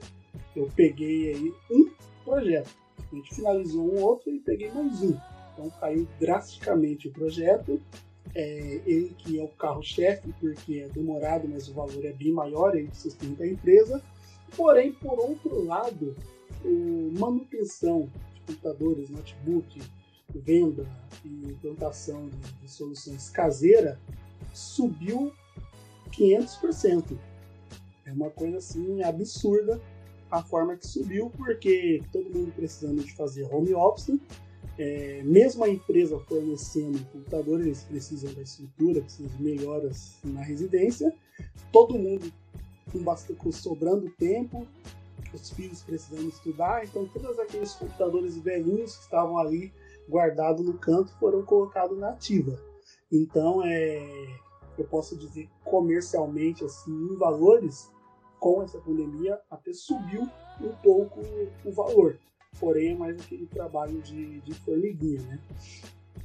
eu 0.56 0.68
peguei 0.74 1.34
aí 1.34 1.54
um 1.70 1.90
projeto. 2.24 2.70
A 3.10 3.14
gente 3.14 3.34
finalizou 3.34 3.92
um 3.92 4.02
outro 4.02 4.30
e 4.30 4.38
peguei 4.38 4.70
mais 4.70 5.02
um. 5.02 5.16
Então 5.52 5.70
caiu 5.80 6.06
drasticamente 6.18 7.08
o 7.08 7.12
projeto. 7.12 7.80
É, 8.34 8.80
ele 8.86 9.12
que 9.18 9.40
é 9.40 9.42
o 9.42 9.48
carro-chefe, 9.48 10.32
porque 10.38 10.80
é 10.80 10.88
demorado, 10.88 11.48
mas 11.48 11.68
o 11.68 11.74
valor 11.74 12.04
é 12.04 12.12
bem 12.12 12.32
maior, 12.32 12.76
ele 12.76 12.90
sustenta 12.94 13.42
a 13.42 13.48
empresa. 13.48 14.02
Porém, 14.56 14.92
por 14.92 15.18
outro 15.18 15.64
lado, 15.64 16.14
o 16.64 17.12
manutenção 17.18 18.08
de 18.34 18.40
computadores, 18.42 19.10
notebook, 19.10 19.80
venda 20.32 20.86
e 21.24 21.48
implantação 21.48 22.28
de, 22.28 22.52
de 22.62 22.70
soluções 22.70 23.30
caseira 23.30 23.98
subiu 24.54 25.32
500%. 26.12 27.18
É 28.10 28.12
uma 28.12 28.30
coisa 28.30 28.58
assim 28.58 29.02
absurda 29.02 29.80
a 30.30 30.42
forma 30.42 30.76
que 30.76 30.86
subiu, 30.86 31.30
porque 31.36 32.02
todo 32.12 32.30
mundo 32.36 32.52
precisando 32.52 33.02
de 33.02 33.14
fazer 33.14 33.44
home 33.44 33.72
office, 33.72 34.18
é, 34.78 35.22
mesmo 35.22 35.64
a 35.64 35.68
empresa 35.68 36.18
fornecendo 36.20 36.98
computadores, 37.12 37.66
eles 37.66 37.84
precisam 37.84 38.32
da 38.34 38.42
estrutura, 38.42 39.00
precisam 39.00 39.36
de 39.36 39.42
melhoras 39.42 40.18
na 40.24 40.42
residência, 40.42 41.14
todo 41.70 41.98
mundo 41.98 42.32
com, 42.90 42.98
bastante, 43.00 43.38
com 43.38 43.52
sobrando 43.52 44.10
tempo, 44.10 44.66
os 45.32 45.50
filhos 45.50 45.82
precisando 45.82 46.28
estudar, 46.28 46.84
então 46.84 47.06
todos 47.06 47.38
aqueles 47.38 47.72
computadores 47.74 48.36
velhinhos 48.38 48.96
que 48.96 49.02
estavam 49.04 49.38
ali 49.38 49.72
guardados 50.08 50.66
no 50.66 50.74
canto 50.74 51.12
foram 51.20 51.42
colocados 51.44 51.96
na 51.96 52.10
ativa. 52.10 52.58
Então, 53.12 53.62
é, 53.64 54.38
eu 54.78 54.84
posso 54.84 55.16
dizer 55.16 55.48
comercialmente, 55.64 56.64
assim, 56.64 56.90
em 56.90 57.16
valores, 57.16 57.90
com 58.40 58.62
essa 58.62 58.78
pandemia, 58.78 59.38
até 59.50 59.72
subiu 59.72 60.22
um 60.60 60.72
pouco 60.82 61.20
o 61.64 61.70
valor. 61.70 62.18
Porém, 62.58 62.92
é 62.92 62.94
mais 62.94 63.20
aquele 63.20 63.46
trabalho 63.46 64.00
de, 64.00 64.40
de 64.40 64.54
formiguinha, 64.54 65.20
né? 65.22 65.38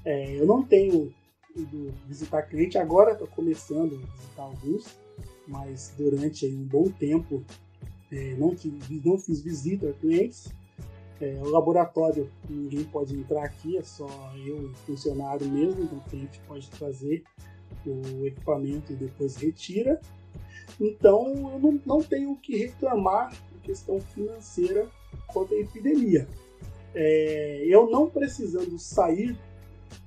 É, 0.03 0.39
eu 0.39 0.45
não 0.45 0.63
tenho 0.63 1.13
ido 1.55 1.93
visitar 2.07 2.43
cliente, 2.43 2.77
agora 2.77 3.11
estou 3.11 3.27
começando 3.27 3.95
a 3.95 4.15
visitar 4.15 4.43
alguns, 4.43 4.97
mas 5.47 5.93
durante 5.97 6.45
aí, 6.45 6.55
um 6.55 6.63
bom 6.63 6.89
tempo 6.89 7.43
é, 8.11 8.35
não, 8.35 8.55
tive, 8.55 9.01
não 9.03 9.17
fiz 9.17 9.41
visita 9.41 9.89
a 9.89 9.93
clientes. 9.93 10.47
É, 11.21 11.33
o 11.41 11.49
laboratório, 11.49 12.29
ninguém 12.49 12.83
pode 12.83 13.15
entrar 13.15 13.45
aqui, 13.45 13.77
é 13.77 13.83
só 13.83 14.07
eu 14.45 14.73
funcionário 14.85 15.47
mesmo, 15.47 15.83
então 15.83 15.97
o 15.97 16.09
cliente 16.09 16.41
pode 16.47 16.69
trazer 16.71 17.23
o 17.85 18.25
equipamento 18.25 18.91
e 18.91 18.95
depois 18.95 19.35
retira. 19.37 19.99
Então 20.79 21.51
eu 21.53 21.59
não, 21.59 21.81
não 21.85 22.01
tenho 22.01 22.31
o 22.31 22.37
que 22.37 22.57
reclamar 22.57 23.33
em 23.55 23.59
questão 23.59 23.99
financeira 23.99 24.87
quanto 25.27 25.53
à 25.53 25.57
epidemia. 25.57 26.27
É, 26.93 27.63
eu 27.67 27.89
não 27.89 28.09
precisando 28.09 28.77
sair, 28.79 29.37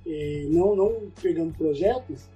é, 0.05 0.47
não, 0.49 0.75
não 0.75 1.11
pegando 1.21 1.53
projetos, 1.53 2.27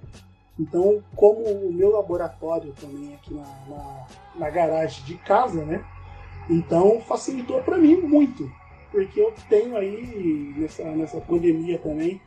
então 0.58 1.02
como 1.16 1.44
o 1.44 1.72
meu 1.72 1.90
laboratório 1.90 2.72
também 2.80 3.12
é 3.12 3.14
aqui 3.16 3.34
na, 3.34 3.42
na, 3.68 4.06
na 4.36 4.50
garagem 4.50 5.04
de 5.04 5.16
casa, 5.16 5.64
né? 5.64 5.84
Então 6.48 7.00
facilitou 7.00 7.62
para 7.62 7.78
mim 7.78 7.96
muito, 7.96 8.50
porque 8.92 9.20
eu 9.20 9.34
tenho 9.48 9.76
aí 9.76 10.54
nessa, 10.56 10.84
nessa 10.84 11.20
pandemia 11.20 11.78
também 11.78 12.20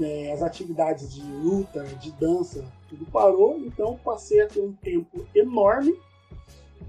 é, 0.00 0.32
as 0.32 0.42
atividades 0.42 1.14
de 1.14 1.22
luta, 1.22 1.84
de 1.84 2.10
dança, 2.12 2.64
tudo 2.88 3.06
parou, 3.06 3.58
então 3.58 3.98
passei 4.04 4.40
a 4.40 4.46
ter 4.46 4.60
um 4.60 4.72
tempo 4.72 5.26
enorme 5.34 5.98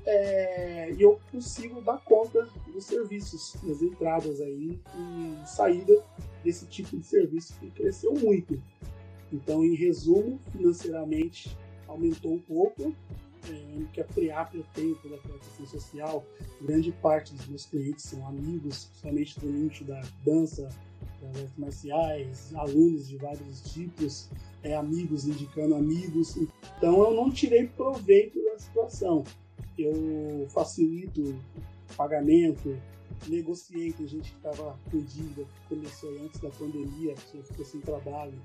é, 0.06 0.94
e 0.94 1.02
eu 1.02 1.20
consigo 1.32 1.82
dar 1.82 1.98
conta 1.98 2.48
dos 2.74 2.86
serviços, 2.86 3.56
das 3.62 3.82
entradas 3.82 4.40
aí 4.40 4.80
e 4.96 5.48
saída 5.48 6.02
desse 6.44 6.66
tipo 6.66 6.98
de 6.98 7.06
serviço 7.06 7.54
que 7.60 7.70
cresceu 7.72 8.14
muito. 8.14 8.62
Então, 9.34 9.66
em 9.66 9.76
resumo, 9.76 10.40
financeiramente 10.54 11.58
aumentou 11.90 12.34
um 12.34 12.40
pouco, 12.40 12.96
é, 13.50 13.84
que 13.92 14.00
a 14.00 14.06
FREAP 14.06 14.56
eu 14.56 14.66
tenho 14.74 14.96
aquela 14.96 15.18
questão 15.18 15.66
social, 15.66 16.26
grande 16.62 16.92
parte 16.94 17.34
dos 17.34 17.46
meus 17.48 17.66
clientes 17.66 18.06
são 18.06 18.26
amigos, 18.26 18.86
principalmente 18.86 19.40
do 19.42 19.48
nicho 19.48 19.84
da 19.84 20.02
dança, 20.24 20.70
das 21.22 21.36
artes 21.36 21.58
marciais, 21.58 22.56
alunos 22.56 23.08
de 23.08 23.18
vários 23.18 23.62
tipos, 23.72 24.30
é, 24.64 24.76
amigos 24.76 25.28
indicando 25.28 25.76
amigos. 25.76 26.38
Então 26.78 27.04
eu 27.04 27.14
não 27.14 27.32
tirei 27.32 27.68
proveito 27.68 28.42
da 28.44 28.58
situação. 28.60 29.24
Eu 29.78 30.48
facilito 30.50 31.40
pagamento, 31.96 32.78
negociei 33.28 33.94
com 33.94 34.06
gente 34.06 34.32
que 34.32 34.38
estava 34.38 34.78
com 34.92 35.00
dívida, 35.00 35.44
que 35.44 35.76
começou 35.76 36.10
antes 36.22 36.40
da 36.40 36.50
pandemia, 36.50 37.14
a 37.14 37.16
pessoa 37.16 37.44
ficou 37.44 37.66
sem 37.66 37.82
trabalho. 37.82 38.40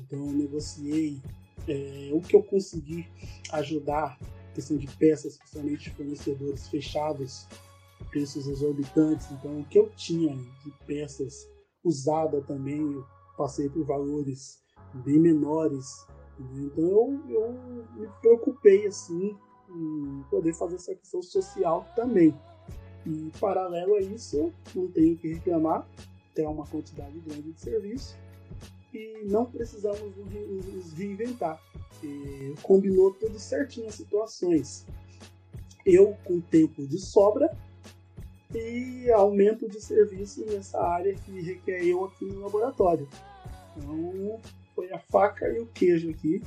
Então 0.00 0.18
eu 0.18 0.32
negociei 0.32 1.20
é, 1.66 2.10
o 2.12 2.20
que 2.20 2.36
eu 2.36 2.42
consegui 2.42 3.06
ajudar, 3.52 4.18
questão 4.54 4.76
de 4.76 4.86
peças, 4.96 5.36
principalmente 5.36 5.90
fornecedores 5.90 6.68
fechados, 6.68 7.46
preços 8.10 8.46
exorbitantes. 8.46 9.30
Então 9.32 9.60
o 9.60 9.64
que 9.64 9.78
eu 9.78 9.90
tinha 9.90 10.34
de 10.36 10.70
peças 10.86 11.48
usada 11.88 12.40
também, 12.42 12.80
eu 12.80 13.04
passei 13.36 13.68
por 13.68 13.84
valores 13.84 14.58
bem 14.94 15.18
menores. 15.18 16.06
Então 16.38 16.84
eu, 16.84 17.20
eu 17.28 17.52
me 17.96 18.06
preocupei 18.20 18.86
assim 18.86 19.36
em 19.70 20.24
poder 20.30 20.54
fazer 20.54 20.76
essa 20.76 20.94
questão 20.94 21.22
social 21.22 21.86
também. 21.94 22.34
E 23.06 23.30
paralelo 23.40 23.94
a 23.94 24.00
isso, 24.00 24.52
não 24.74 24.88
tenho 24.88 25.16
que 25.16 25.32
reclamar, 25.34 25.86
tem 26.34 26.46
uma 26.46 26.66
quantidade 26.66 27.18
grande 27.20 27.52
de 27.52 27.60
serviço 27.60 28.16
e 28.92 29.24
não 29.24 29.46
precisamos 29.46 30.14
nos 30.16 30.92
reinventar. 30.92 31.60
E 32.02 32.54
combinou 32.62 33.12
tudo 33.14 33.38
certinho 33.38 33.88
as 33.88 33.94
situações. 33.94 34.86
Eu 35.84 36.16
com 36.24 36.40
tempo 36.40 36.86
de 36.86 36.98
sobra 36.98 37.50
e 38.54 39.10
aumento 39.10 39.68
de 39.68 39.80
serviço 39.80 40.44
nessa 40.46 40.80
área 40.80 41.14
que 41.14 41.40
requer 41.40 41.84
eu 41.84 42.04
aqui 42.04 42.24
no 42.24 42.40
laboratório. 42.40 43.08
Então 43.76 44.40
foi 44.74 44.92
a 44.92 44.98
faca 44.98 45.48
e 45.48 45.60
o 45.60 45.66
queijo 45.66 46.10
aqui. 46.10 46.42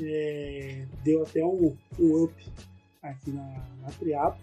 É, 0.00 0.86
deu 1.04 1.22
até 1.22 1.44
um, 1.44 1.76
um 1.98 2.24
up 2.24 2.52
aqui 3.02 3.30
na, 3.30 3.44
na 3.80 3.90
Triapo 3.98 4.38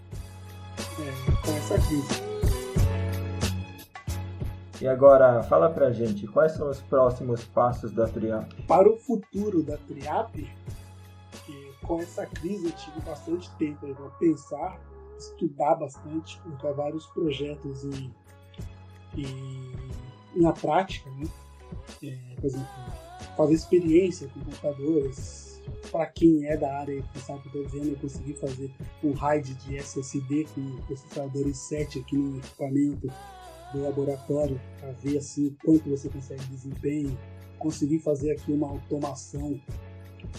é, 0.77 1.45
com 1.45 1.51
essa 1.57 1.75
crise. 1.75 2.31
E 4.79 4.87
agora, 4.87 5.43
fala 5.43 5.69
pra 5.69 5.91
gente, 5.91 6.25
quais 6.27 6.53
são 6.53 6.69
os 6.69 6.81
próximos 6.81 7.43
passos 7.43 7.91
da 7.91 8.07
Triap? 8.07 8.51
Para 8.63 8.89
o 8.89 8.97
futuro 8.97 9.61
da 9.61 9.77
Triap, 9.77 10.43
com 11.83 11.99
essa 11.99 12.25
crise 12.25 12.65
eu 12.65 12.71
tive 12.71 12.99
bastante 13.01 13.51
tempo 13.57 13.93
para 13.93 14.09
pensar 14.11 14.79
estudar 15.21 15.75
bastante, 15.75 16.39
colocar 16.41 16.71
vários 16.71 17.05
projetos 17.07 17.83
em, 17.85 18.13
em, 19.17 20.41
na 20.41 20.51
prática, 20.53 21.09
né? 21.11 21.27
É, 22.03 22.35
por 22.35 22.45
exemplo, 22.45 22.67
fazer 23.37 23.53
experiência 23.53 24.27
com 24.29 24.39
computadores. 24.41 25.51
Para 25.91 26.07
quem 26.07 26.47
é 26.47 26.57
da 26.57 26.75
área 26.79 26.93
e 26.93 27.19
sabe 27.19 27.39
o 27.39 27.41
que 27.43 27.47
estou 27.49 27.65
dizendo, 27.65 27.89
eu 27.89 27.97
consegui 27.97 28.33
fazer 28.33 28.71
um 29.03 29.13
RAID 29.13 29.53
de 29.53 29.77
SSD 29.77 30.47
com 30.55 30.77
processadores 30.87 31.57
7 31.57 31.99
aqui 31.99 32.17
no 32.17 32.39
equipamento 32.39 33.07
do 33.71 33.83
laboratório 33.83 34.59
para 34.79 34.91
ver 34.93 35.19
assim 35.19 35.55
quanto 35.63 35.87
você 35.89 36.09
consegue 36.09 36.43
desempenho. 36.45 37.15
Consegui 37.59 37.99
fazer 37.99 38.31
aqui 38.31 38.51
uma 38.51 38.67
automação 38.67 39.61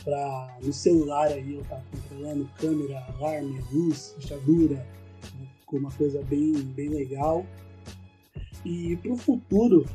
para 0.05 0.59
no 0.63 0.73
celular 0.73 1.29
aí 1.29 1.55
eu 1.55 1.65
tá 1.65 1.81
controlando 1.91 2.49
câmera, 2.59 3.05
alarme, 3.19 3.61
luz, 3.73 4.15
fechadura, 4.19 4.87
ficou 5.61 5.79
uma 5.79 5.91
coisa 5.93 6.23
bem, 6.23 6.53
bem 6.53 6.89
legal. 6.89 7.47
E 8.65 8.97
para 8.97 9.13
o 9.13 9.17
futuro, 9.17 9.87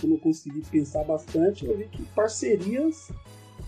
como 0.00 0.14
eu 0.14 0.18
consegui 0.18 0.62
pensar 0.70 1.04
bastante, 1.04 1.66
eu 1.66 1.76
vi 1.76 1.84
que 1.84 2.02
parcerias 2.14 3.10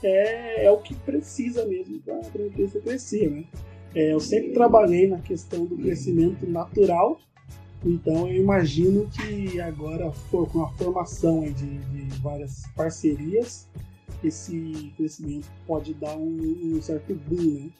é, 0.02 0.64
é 0.66 0.70
o 0.70 0.78
que 0.78 0.94
precisa 0.94 1.66
mesmo 1.66 2.00
para 2.00 2.14
a 2.14 2.46
empresa 2.46 2.80
crescer, 2.80 3.30
né? 3.30 3.44
É, 3.94 4.12
eu 4.12 4.20
sempre 4.20 4.52
trabalhei 4.52 5.08
na 5.08 5.18
questão 5.18 5.64
do 5.66 5.76
crescimento 5.76 6.46
natural, 6.46 7.20
então 7.84 8.28
eu 8.28 8.40
imagino 8.40 9.08
que 9.08 9.60
agora 9.60 10.12
com 10.30 10.62
a 10.62 10.68
formação 10.74 11.40
de, 11.40 11.78
de 11.78 12.18
várias 12.20 12.62
parcerias, 12.76 13.68
esse 14.22 14.92
crescimento 14.96 15.48
pode 15.66 15.94
dar 15.94 16.16
um, 16.16 16.76
um 16.76 16.82
certo 16.82 17.14
boom, 17.14 17.64
né? 17.64 17.70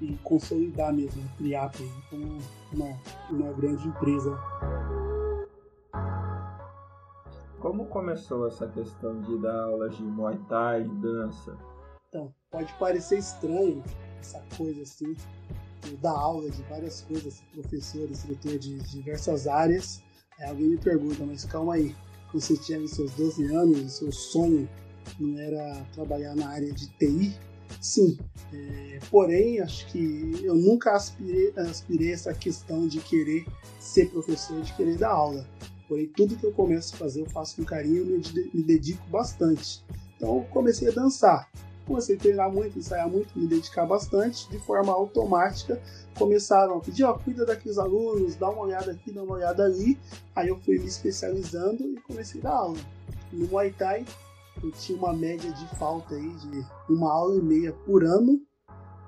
E 0.00 0.16
consolidar 0.24 0.92
mesmo 0.92 1.22
a 1.22 1.36
Triap 1.36 1.76
como 2.10 2.38
uma, 2.72 3.00
uma 3.30 3.52
grande 3.52 3.86
empresa. 3.86 4.36
Como 7.60 7.86
começou 7.86 8.48
essa 8.48 8.66
questão 8.66 9.20
de 9.20 9.38
dar 9.38 9.62
aulas 9.62 9.96
de 9.96 10.02
Muay 10.02 10.36
Thai, 10.48 10.84
dança? 11.00 11.56
Então, 12.08 12.34
pode 12.50 12.72
parecer 12.74 13.18
estranho 13.18 13.82
essa 14.20 14.42
coisa 14.56 14.82
assim, 14.82 15.16
dar 16.00 16.10
aula 16.10 16.50
de 16.50 16.62
várias 16.64 17.02
coisas, 17.02 17.40
professor, 17.52 18.10
instrutor 18.10 18.58
de 18.58 18.78
diversas 18.80 19.46
áreas. 19.46 20.02
Aí 20.38 20.50
alguém 20.50 20.70
me 20.70 20.78
pergunta, 20.78 21.24
mas 21.24 21.44
calma 21.44 21.74
aí, 21.74 21.94
quando 22.30 22.42
você 22.42 22.56
tinha 22.56 22.86
seus 22.88 23.12
12 23.12 23.54
anos, 23.54 23.80
o 23.80 23.88
seu 23.88 24.12
sonho 24.12 24.68
não 25.18 25.38
era 25.38 25.84
trabalhar 25.92 26.34
na 26.34 26.48
área 26.48 26.72
de 26.72 26.86
TI, 26.98 27.34
Sim, 27.80 28.18
é, 28.52 28.98
porém, 29.10 29.60
acho 29.60 29.86
que 29.86 30.40
eu 30.42 30.54
nunca 30.54 30.92
aspirei, 30.92 31.52
aspirei 31.56 32.12
essa 32.12 32.32
questão 32.34 32.86
de 32.86 33.00
querer 33.00 33.44
ser 33.78 34.10
professor, 34.10 34.60
de 34.60 34.72
querer 34.74 34.98
dar 34.98 35.10
aula. 35.10 35.46
Porém, 35.88 36.06
tudo 36.06 36.36
que 36.36 36.44
eu 36.44 36.52
começo 36.52 36.94
a 36.94 36.98
fazer, 36.98 37.20
eu 37.22 37.30
faço 37.30 37.56
com 37.56 37.64
carinho, 37.64 38.04
me, 38.04 38.22
me 38.54 38.62
dedico 38.62 39.04
bastante. 39.08 39.84
Então, 40.16 40.44
comecei 40.50 40.88
a 40.88 40.92
dançar. 40.92 41.50
Comecei 41.84 42.14
a 42.14 42.18
treinar 42.18 42.52
muito, 42.52 42.78
ensaiar 42.78 43.10
muito, 43.10 43.36
me 43.36 43.46
dedicar 43.46 43.84
bastante. 43.84 44.48
De 44.48 44.58
forma 44.60 44.92
automática, 44.92 45.82
começaram 46.16 46.76
a 46.76 46.80
pedir: 46.80 47.02
ó, 47.02 47.14
cuida 47.14 47.44
daqueles 47.44 47.76
alunos, 47.76 48.36
dá 48.36 48.48
uma 48.48 48.62
olhada 48.62 48.92
aqui, 48.92 49.10
dá 49.10 49.22
uma 49.22 49.34
olhada 49.34 49.64
ali. 49.64 49.98
Aí 50.36 50.48
eu 50.48 50.58
fui 50.60 50.78
me 50.78 50.86
especializando 50.86 51.82
e 51.84 52.00
comecei 52.02 52.40
a 52.40 52.44
dar 52.44 52.52
aula. 52.52 52.78
No 53.32 53.48
Muay 53.48 53.72
Thai, 53.72 54.06
eu 54.62 54.70
tinha 54.70 54.98
uma 54.98 55.12
média 55.12 55.50
de 55.52 55.66
falta 55.76 56.14
aí 56.14 56.28
de 56.28 56.66
uma 56.88 57.12
aula 57.12 57.36
e 57.36 57.42
meia 57.42 57.72
por 57.72 58.04
ano. 58.04 58.40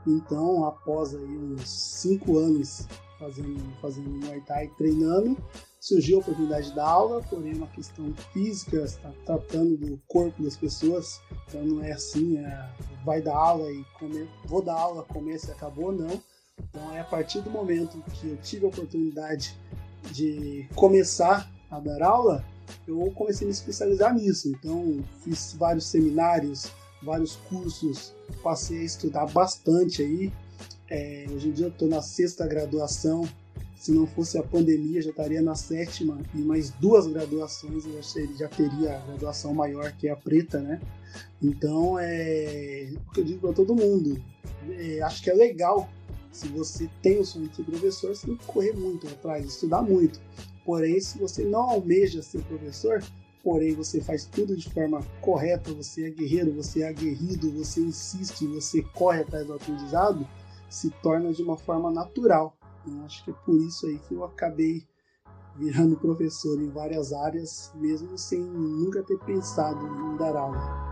Então, 0.07 0.65
após 0.65 1.15
aí 1.15 1.39
uns 1.39 1.69
cinco 1.69 2.39
anos 2.39 2.87
fazendo, 3.19 3.63
fazendo 3.81 4.11
Muay 4.11 4.41
Thai, 4.43 4.69
treinando, 4.77 5.37
surgiu 5.81 6.19
a 6.19 6.21
oportunidade 6.21 6.75
da 6.75 6.87
aula, 6.87 7.23
porém 7.23 7.55
uma 7.55 7.67
questão 7.69 8.13
física, 8.33 8.79
está 8.79 9.13
tratando 9.25 9.77
do 9.77 10.01
corpo 10.07 10.43
das 10.43 10.57
pessoas, 10.57 11.21
então 11.47 11.63
não 11.65 11.83
é 11.83 11.93
assim, 11.93 12.39
é, 12.39 12.71
vai 13.05 13.23
dar 13.23 13.37
aula 13.37 13.71
e 13.71 13.85
come, 13.99 14.29
vou 14.47 14.63
dar 14.63 14.79
aula, 14.79 15.03
começa 15.05 15.51
e 15.51 15.53
acabou, 15.53 15.93
não. 15.93 16.23
Então 16.59 16.95
é 16.95 17.01
a 17.01 17.05
partir 17.05 17.41
do 17.41 17.51
momento 17.51 18.03
que 18.13 18.29
eu 18.29 18.37
tive 18.39 18.65
a 18.65 18.69
oportunidade 18.69 19.59
de 20.11 20.69
começar 20.75 21.51
a 21.71 21.81
dar 21.81 22.03
aula, 22.03 22.45
eu 22.87 22.99
comecei 23.15 23.47
a 23.47 23.49
me 23.49 23.53
especializar 23.53 24.15
nisso. 24.15 24.49
Então, 24.49 25.03
fiz 25.23 25.55
vários 25.59 25.87
seminários, 25.87 26.71
vários 27.03 27.37
cursos, 27.49 28.15
passei 28.43 28.81
a 28.81 28.85
estudar 28.85 29.27
bastante 29.27 30.03
aí. 30.03 30.33
É, 30.89 31.27
hoje 31.31 31.49
em 31.49 31.53
dia 31.53 31.67
eu 31.67 31.71
estou 31.71 31.89
na 31.89 32.03
sexta 32.03 32.47
graduação. 32.47 33.29
Se 33.77 33.93
não 33.93 34.07
fosse 34.07 34.39
a 34.39 34.43
pandemia, 34.43 35.03
já 35.03 35.11
estaria 35.11 35.43
na 35.43 35.55
sétima 35.55 36.19
e 36.35 36.39
mais 36.39 36.71
duas 36.71 37.07
graduações 37.07 37.85
eu 37.85 38.01
já 38.35 38.49
teria 38.49 38.97
a 38.97 38.99
graduação 39.01 39.53
maior 39.53 39.93
que 39.93 40.09
é 40.09 40.11
a 40.11 40.17
preta, 40.17 40.59
né? 40.59 40.81
Então 41.43 41.99
é 41.99 42.89
o 43.07 43.13
que 43.13 43.21
eu 43.21 43.25
digo 43.25 43.41
para 43.41 43.53
todo 43.53 43.75
mundo. 43.75 44.23
É, 44.71 45.03
acho 45.03 45.23
que 45.23 45.29
é 45.29 45.35
legal 45.35 45.87
se 46.35 46.49
você 46.49 46.91
tem 47.01 47.21
o 47.21 47.25
sonho 47.25 47.47
de 47.49 47.57
ser 47.57 47.63
professor, 47.63 48.15
você 48.15 48.27
tem 48.27 48.37
que 48.37 48.45
correr 48.45 48.73
muito 48.73 49.07
atrás, 49.07 49.47
estudar 49.47 49.83
muito. 49.83 50.21
Porém, 50.65 50.99
se 51.01 51.19
você 51.19 51.45
não 51.45 51.61
almeja 51.61 52.23
ser 52.23 52.43
professor, 52.45 53.03
porém 53.43 53.75
você 53.75 54.01
faz 54.01 54.25
tudo 54.25 54.57
de 54.57 54.71
forma 54.71 55.01
correta, 55.21 55.73
você 55.73 56.07
é 56.07 56.11
guerreiro, 56.11 56.53
você 56.55 56.83
é 56.83 56.89
aguerrido, 56.89 57.51
você 57.53 57.81
insiste, 57.81 58.47
você 58.47 58.83
corre 58.95 59.21
atrás 59.21 59.47
do 59.47 59.55
aprendizado, 59.55 60.27
se 60.71 60.91
torna 61.03 61.33
de 61.33 61.43
uma 61.43 61.57
forma 61.57 61.91
natural. 61.91 62.57
Então, 62.87 63.05
acho 63.05 63.23
que 63.25 63.31
é 63.31 63.35
por 63.45 63.61
isso 63.61 63.87
aí 63.87 63.99
que 63.99 64.15
eu 64.15 64.25
acabei 64.25 64.87
virando 65.57 65.97
professor 65.97 66.61
em 66.61 66.71
várias 66.71 67.13
áreas, 67.13 67.71
mesmo 67.75 68.17
sem 68.19 68.41
nunca 68.41 69.03
ter 69.03 69.19
pensado 69.19 69.87
em 69.87 70.17
dar 70.17 70.37
aula. 70.37 70.85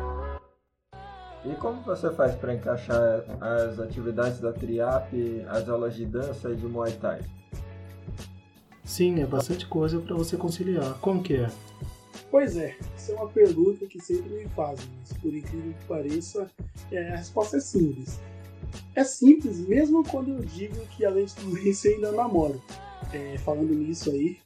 E 1.45 1.55
como 1.57 1.83
você 1.83 2.09
faz 2.13 2.37
para 2.37 2.55
encaixar 2.55 3.25
as 3.41 3.81
atividades 3.81 4.39
da 4.39 4.53
TRIAP, 4.53 5.45
as 5.49 5.69
aulas 5.69 5.95
de 5.95 6.07
dança 6.07 6.51
e 6.51 6.57
de 6.57 6.67
Muay 6.67 6.93
Thai? 6.93 7.21
Sim, 8.85 9.21
é 9.21 9.27
bastante 9.27 9.66
coisa 9.66 10.01
para 10.01 10.14
você 10.14 10.37
conciliar. 10.37 10.99
Como 11.01 11.23
que 11.23 11.35
é? 11.35 11.51
Pois 12.31 12.57
é, 12.57 12.77
essa 12.97 13.12
é 13.12 13.14
uma 13.14 13.29
pergunta 13.29 13.87
que 13.87 14.01
sempre 14.01 14.31
me 14.33 14.49
fazem, 14.51 14.87
mas 14.99 15.12
por 15.18 15.35
incrível 15.35 15.73
que 15.79 15.85
pareça, 15.85 16.51
é, 16.90 17.12
a 17.12 17.16
resposta 17.16 17.59
é 17.59 17.61
simples. 17.61 18.18
É 18.95 19.05
simples 19.05 19.59
mesmo 19.61 20.03
quando 20.03 20.31
eu 20.31 20.40
digo 20.40 20.77
que 20.97 21.05
além 21.05 21.27
de 21.27 21.35
tudo 21.35 21.59
isso 21.59 21.87
eu 21.87 21.95
ainda 21.95 22.12
namoro. 22.12 22.62
É, 23.12 23.37
falando 23.38 23.75
nisso 23.75 24.11
aí, 24.11 24.38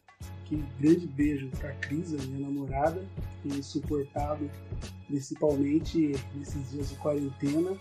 que 0.46 0.62
grande 0.81 1.07
beijo 1.07 1.49
pra 1.59 1.72
Cris, 1.75 2.14
a 2.14 2.22
minha 2.25 2.46
namorada, 2.46 3.01
que 3.42 3.49
tem 3.49 3.62
suportado 3.62 4.51
principalmente 5.07 6.16
nesses 6.35 6.70
dias 6.70 6.88
de 6.88 6.96
quarentena, 6.96 7.77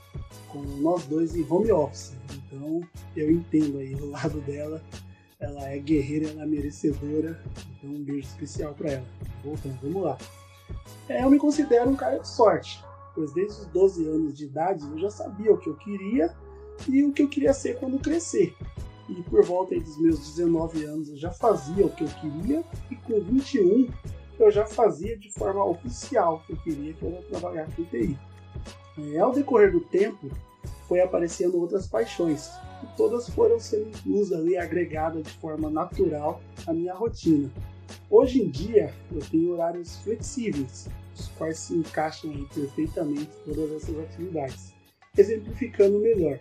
com 0.49 0.61
nós 0.81 1.03
dois 1.05 1.35
em 1.35 1.45
home 1.49 1.71
office. 1.71 2.13
Então 2.31 2.81
eu 3.15 3.31
entendo 3.31 3.79
aí 3.79 3.95
o 3.95 4.09
lado 4.09 4.39
dela 4.41 4.81
ela 5.39 5.69
é 5.69 5.77
guerreira, 5.79 6.29
ela 6.29 6.43
é 6.43 6.45
merecedora. 6.45 7.41
Então, 7.77 7.89
um 7.89 8.03
beijo 8.03 8.27
especial 8.27 8.73
para 8.73 8.91
ela. 8.91 9.05
Voltando, 9.43 9.77
vamos 9.81 10.03
lá. 10.03 10.17
É, 11.07 11.23
eu 11.23 11.29
me 11.29 11.37
considero 11.37 11.89
um 11.89 11.95
cara 11.95 12.17
de 12.19 12.27
sorte, 12.27 12.83
pois 13.13 13.33
desde 13.33 13.61
os 13.61 13.67
12 13.67 14.07
anos 14.07 14.37
de 14.37 14.45
idade 14.45 14.83
eu 14.83 14.97
já 14.97 15.09
sabia 15.09 15.53
o 15.53 15.57
que 15.57 15.69
eu 15.69 15.75
queria 15.75 16.33
e 16.87 17.03
o 17.03 17.11
que 17.11 17.21
eu 17.21 17.29
queria 17.29 17.53
ser 17.53 17.77
quando 17.77 17.99
crescer. 17.99 18.55
E 19.07 19.21
por 19.23 19.43
volta 19.43 19.79
dos 19.79 19.97
meus 19.99 20.19
19 20.35 20.83
anos 20.85 21.09
eu 21.09 21.17
já 21.17 21.31
fazia 21.31 21.85
o 21.85 21.91
que 21.91 22.03
eu 22.03 22.07
queria 22.07 22.63
e 22.89 22.95
com 22.95 23.19
21 23.21 23.89
eu 24.39 24.51
já 24.51 24.65
fazia 24.65 25.17
de 25.17 25.31
forma 25.31 25.63
oficial 25.63 26.37
o 26.37 26.39
que 26.39 26.53
eu 26.53 26.57
queria, 26.57 26.93
que 26.93 27.05
era 27.05 27.21
trabalhar 27.23 27.67
com 27.75 27.83
TI. 27.85 28.17
É, 29.13 29.19
ao 29.19 29.31
decorrer 29.31 29.71
do 29.71 29.81
tempo, 29.81 30.29
foi 30.87 31.01
aparecendo 31.01 31.59
outras 31.59 31.87
paixões, 31.87 32.49
e 32.83 32.97
todas 32.97 33.29
foram 33.29 33.59
sendo 33.59 33.89
inclusas 33.89 34.39
ali, 34.39 34.57
agregadas 34.57 35.23
de 35.23 35.33
forma 35.33 35.69
natural 35.69 36.41
à 36.67 36.73
minha 36.73 36.93
rotina. 36.93 37.49
Hoje 38.09 38.41
em 38.41 38.49
dia, 38.49 38.93
eu 39.11 39.19
tenho 39.19 39.51
horários 39.51 39.97
flexíveis, 39.97 40.87
os 41.17 41.27
quais 41.29 41.59
se 41.59 41.73
encaixam 41.73 42.31
perfeitamente 42.53 43.29
todas 43.45 43.71
essas 43.71 43.99
atividades. 43.99 44.73
Exemplificando 45.17 45.99
melhor, 45.99 46.39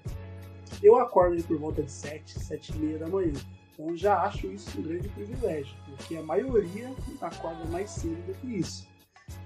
eu 0.83 0.96
acordo 0.96 1.42
por 1.44 1.59
volta 1.59 1.83
de 1.83 1.90
7, 1.90 2.40
7 2.40 2.72
e 2.72 2.78
meia 2.78 2.98
da 2.98 3.09
manhã, 3.09 3.33
então 3.72 3.96
já 3.96 4.22
acho 4.22 4.46
isso 4.48 4.78
um 4.78 4.83
grande 4.83 5.09
privilégio, 5.09 5.74
porque 5.87 6.16
a 6.16 6.22
maioria 6.22 6.92
acorda 7.20 7.64
mais 7.66 7.90
cedo 7.90 8.20
do 8.26 8.35
que 8.35 8.59
isso. 8.59 8.88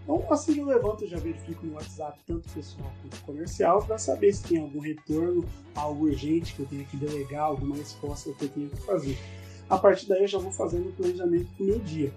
Então, 0.08 0.24
assim 0.32 0.58
eu 0.58 0.64
levanto, 0.64 1.04
eu 1.04 1.08
já 1.08 1.18
verifico 1.18 1.66
no 1.66 1.74
WhatsApp, 1.74 2.18
tanto 2.26 2.48
pessoal 2.48 2.90
quanto 3.02 3.22
comercial, 3.24 3.84
para 3.84 3.98
saber 3.98 4.32
se 4.32 4.42
tem 4.42 4.58
algum 4.58 4.80
retorno, 4.80 5.44
algo 5.74 6.06
urgente 6.06 6.54
que 6.54 6.60
eu 6.60 6.66
tenho 6.66 6.86
que 6.86 6.96
delegar, 6.96 7.42
alguma 7.42 7.76
resposta 7.76 8.32
que 8.32 8.46
eu 8.46 8.48
tenho 8.48 8.70
que 8.70 8.78
fazer. 8.78 9.18
A 9.68 9.76
partir 9.76 10.08
daí, 10.08 10.22
eu 10.22 10.26
já 10.26 10.38
vou 10.38 10.50
fazendo 10.50 10.88
o 10.88 10.92
planejamento 10.94 11.50
do 11.58 11.64
meu 11.64 11.78
dia. 11.80 12.10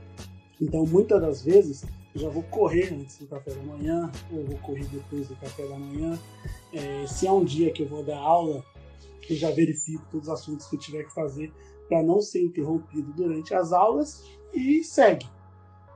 Então, 0.61 0.85
muitas 0.85 1.19
das 1.19 1.41
vezes, 1.41 1.83
eu 2.15 2.21
já 2.21 2.29
vou 2.29 2.43
correr 2.43 2.93
antes 2.93 3.17
do 3.17 3.27
café 3.27 3.51
da 3.51 3.61
manhã, 3.61 4.09
ou 4.31 4.45
vou 4.45 4.57
correr 4.59 4.85
depois 4.85 5.27
do 5.27 5.35
café 5.35 5.67
da 5.67 5.77
manhã. 5.77 6.17
É, 6.71 7.05
se 7.05 7.27
é 7.27 7.31
um 7.31 7.43
dia 7.43 7.73
que 7.73 7.83
eu 7.83 7.89
vou 7.89 8.05
dar 8.05 8.19
aula, 8.19 8.63
eu 9.29 9.35
já 9.35 9.51
verifico 9.51 10.01
todos 10.09 10.29
os 10.29 10.33
assuntos 10.33 10.65
que 10.67 10.77
eu 10.77 10.79
tiver 10.79 11.03
que 11.03 11.13
fazer 11.13 11.51
para 11.89 12.01
não 12.01 12.21
ser 12.21 12.41
interrompido 12.41 13.11
durante 13.11 13.53
as 13.53 13.73
aulas 13.73 14.23
e 14.53 14.81
segue 14.81 15.27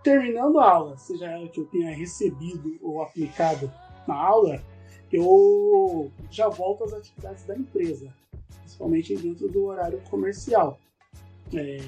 terminando 0.05 0.59
a 0.59 0.71
aula, 0.71 0.97
seja 0.97 1.25
ela 1.25 1.47
que 1.47 1.59
eu 1.59 1.65
tenha 1.65 1.89
recebido 1.89 2.77
ou 2.79 3.01
aplicado 3.01 3.73
na 4.07 4.13
aula, 4.13 4.63
eu 5.11 6.11
já 6.29 6.47
volto 6.47 6.83
às 6.83 6.93
atividades 6.93 7.43
da 7.45 7.57
empresa, 7.57 8.13
principalmente 8.59 9.17
dentro 9.17 9.49
do 9.49 9.65
horário 9.65 9.99
comercial. 10.11 10.79
É, 11.51 11.79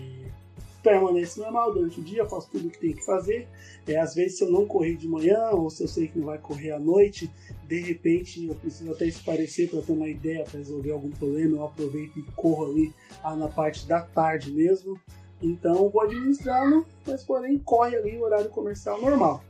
normal 1.35 1.73
durante 1.73 1.99
o 1.99 2.03
dia, 2.03 2.25
faço 2.25 2.49
tudo 2.49 2.69
o 2.69 2.71
que 2.71 2.79
tem 2.79 2.93
que 2.93 3.05
fazer. 3.05 3.47
É, 3.85 3.97
às 3.97 4.15
vezes, 4.15 4.37
se 4.37 4.43
eu 4.43 4.49
não 4.49 4.65
correr 4.65 4.95
de 4.95 5.07
manhã 5.07 5.49
ou 5.51 5.69
se 5.69 5.83
eu 5.83 5.87
sei 5.87 6.07
que 6.07 6.17
não 6.17 6.25
vai 6.25 6.39
correr 6.39 6.71
à 6.71 6.79
noite, 6.79 7.29
de 7.67 7.81
repente 7.81 8.45
eu 8.45 8.55
preciso 8.55 8.91
até 8.91 9.05
esparecer 9.05 9.69
para 9.69 9.81
ter 9.81 9.91
uma 9.91 10.07
ideia, 10.07 10.43
para 10.43 10.57
resolver 10.57 10.91
algum 10.91 11.11
problema, 11.11 11.57
eu 11.57 11.65
aproveito 11.65 12.17
e 12.17 12.23
corro 12.35 12.71
ali 12.71 12.93
ah, 13.21 13.35
na 13.35 13.49
parte 13.49 13.85
da 13.85 14.01
tarde 14.01 14.49
mesmo. 14.51 14.99
Então 15.41 15.89
vou 15.89 16.01
administrando, 16.01 16.85
mas 17.05 17.23
porém 17.23 17.59
corre 17.59 17.95
ali 17.95 18.17
o 18.17 18.23
horário 18.23 18.49
comercial 18.49 18.99
normal. 18.99 19.43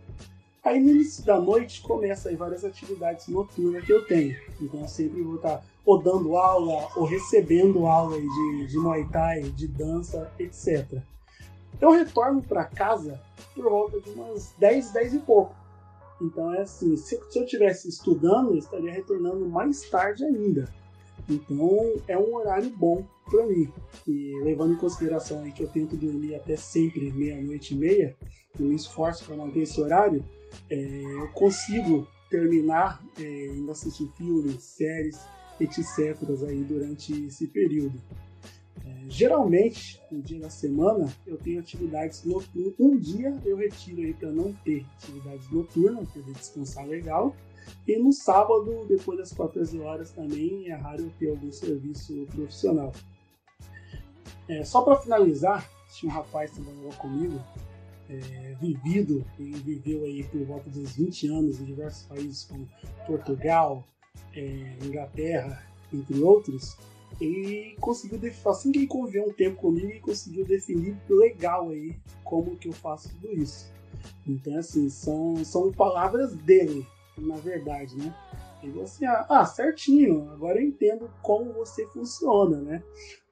Aí 0.63 0.81
no 0.81 0.89
início 0.89 1.23
da 1.23 1.39
noite 1.39 1.81
começa 1.81 2.27
aí 2.27 2.35
várias 2.35 2.65
atividades 2.65 3.27
noturnas 3.29 3.85
que 3.85 3.93
eu 3.93 4.05
tenho. 4.05 4.35
Então 4.61 4.81
eu 4.81 4.87
sempre 4.87 5.21
vou 5.21 5.35
estar 5.35 5.63
ou 5.85 6.01
dando 6.01 6.35
aula 6.35 6.89
ou 6.97 7.05
recebendo 7.05 7.85
aula 7.85 8.19
de, 8.19 8.67
de 8.67 8.77
Muay 8.77 9.07
Thai, 9.07 9.43
de 9.43 9.67
dança, 9.67 10.29
etc. 10.37 11.01
Eu 11.79 11.91
retorno 11.91 12.41
para 12.41 12.65
casa 12.65 13.21
por 13.55 13.63
volta 13.63 14.01
de 14.01 14.09
umas 14.09 14.53
10, 14.57 14.91
10 14.91 15.13
e 15.13 15.19
pouco. 15.19 15.55
Então 16.21 16.53
é 16.53 16.63
assim, 16.63 16.97
se, 16.97 17.17
se 17.29 17.39
eu 17.39 17.43
estivesse 17.43 17.87
estudando, 17.87 18.51
eu 18.51 18.57
estaria 18.57 18.91
retornando 18.91 19.47
mais 19.47 19.89
tarde 19.89 20.25
ainda. 20.25 20.67
Então 21.29 21.95
é 22.07 22.17
um 22.17 22.35
horário 22.35 22.69
bom 22.69 23.05
para 23.29 23.45
mim. 23.45 23.71
E 24.07 24.39
levando 24.43 24.73
em 24.73 24.77
consideração 24.77 25.43
aí 25.43 25.51
que 25.51 25.63
eu 25.63 25.67
tento 25.67 25.95
dormir 25.95 26.35
até 26.35 26.55
sempre 26.55 27.11
meia-noite 27.11 27.73
e 27.73 27.77
meia, 27.77 28.15
e 28.59 28.63
me 28.63 28.75
esforço 28.75 29.25
para 29.25 29.35
manter 29.35 29.61
esse 29.61 29.79
horário, 29.79 30.23
é, 30.69 30.75
eu 30.75 31.27
consigo 31.29 32.07
terminar 32.29 33.03
é, 33.19 33.47
indo 33.47 33.71
assistir 33.71 34.09
filmes, 34.17 34.63
séries, 34.63 35.19
etc. 35.59 36.17
aí 36.47 36.63
durante 36.63 37.25
esse 37.25 37.47
período. 37.47 38.01
É, 38.85 39.09
geralmente, 39.09 40.01
no 40.11 40.21
dia 40.21 40.39
da 40.39 40.49
semana, 40.49 41.07
eu 41.25 41.37
tenho 41.37 41.59
atividades 41.59 42.23
noturnas. 42.23 42.73
Um 42.79 42.97
dia 42.97 43.35
eu 43.45 43.57
retiro 43.57 44.01
aí 44.01 44.13
para 44.13 44.31
não 44.31 44.53
ter 44.53 44.85
atividades 44.95 45.49
noturnas, 45.51 46.09
para 46.09 46.21
descansar 46.21 46.87
legal. 46.87 47.35
E 47.87 47.97
no 47.97 48.11
sábado, 48.11 48.85
depois 48.87 49.17
das 49.17 49.33
14 49.33 49.79
horas 49.79 50.11
também, 50.11 50.69
é 50.69 50.75
raro 50.75 51.11
ter 51.19 51.29
algum 51.29 51.51
serviço 51.51 52.25
profissional. 52.31 52.91
É, 54.47 54.63
só 54.63 54.81
para 54.81 54.97
finalizar, 54.97 55.69
tinha 55.93 56.11
um 56.11 56.15
rapaz 56.15 56.51
que 56.51 56.61
trabalhou 56.61 56.93
comigo, 56.93 57.41
é, 58.09 58.55
vivido 58.59 59.25
e 59.37 59.51
viveu 59.51 60.05
aí 60.05 60.23
por 60.23 60.41
volta 60.45 60.69
dos 60.69 60.95
20 60.95 61.27
anos 61.27 61.59
em 61.59 61.65
diversos 61.65 62.03
países 62.07 62.45
como 62.45 62.67
Portugal, 63.05 63.83
é, 64.33 64.77
Inglaterra, 64.83 65.63
entre 65.93 66.19
outros, 66.21 66.77
ele 67.19 67.75
conseguiu 67.79 68.19
assim 68.45 68.71
que 68.71 68.79
ele 68.79 68.87
conviveu 68.87 69.25
um 69.25 69.33
tempo 69.33 69.57
comigo, 69.57 69.87
ele 69.87 69.99
conseguiu 69.99 70.45
definir 70.45 70.95
legal 71.09 71.69
aí 71.69 71.95
como 72.23 72.55
que 72.55 72.67
eu 72.67 72.73
faço 72.73 73.09
tudo 73.09 73.33
isso. 73.33 73.71
Então 74.25 74.57
assim, 74.57 74.89
são, 74.89 75.43
são 75.43 75.71
palavras 75.71 76.35
dele, 76.35 76.85
na 77.21 77.35
verdade, 77.35 77.97
né? 77.97 78.13
Ele 78.61 78.71
falou 78.71 78.85
assim, 78.85 79.05
ah, 79.05 79.25
ah, 79.29 79.45
certinho, 79.45 80.29
agora 80.31 80.59
eu 80.59 80.67
entendo 80.67 81.09
como 81.21 81.53
você 81.53 81.85
funciona, 81.87 82.57
né? 82.57 82.83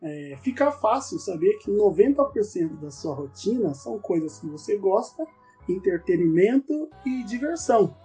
É, 0.02 0.38
fica 0.44 0.72
fácil 0.72 1.18
saber 1.18 1.58
que 1.58 1.72
90% 1.72 2.80
da 2.80 2.92
sua 2.92 3.16
rotina 3.16 3.74
são 3.74 3.98
coisas 3.98 4.40
que 4.40 4.46
você 4.46 4.78
gosta, 4.78 5.26
entretenimento 5.68 6.90
e 7.06 7.24
diversão. 7.24 7.96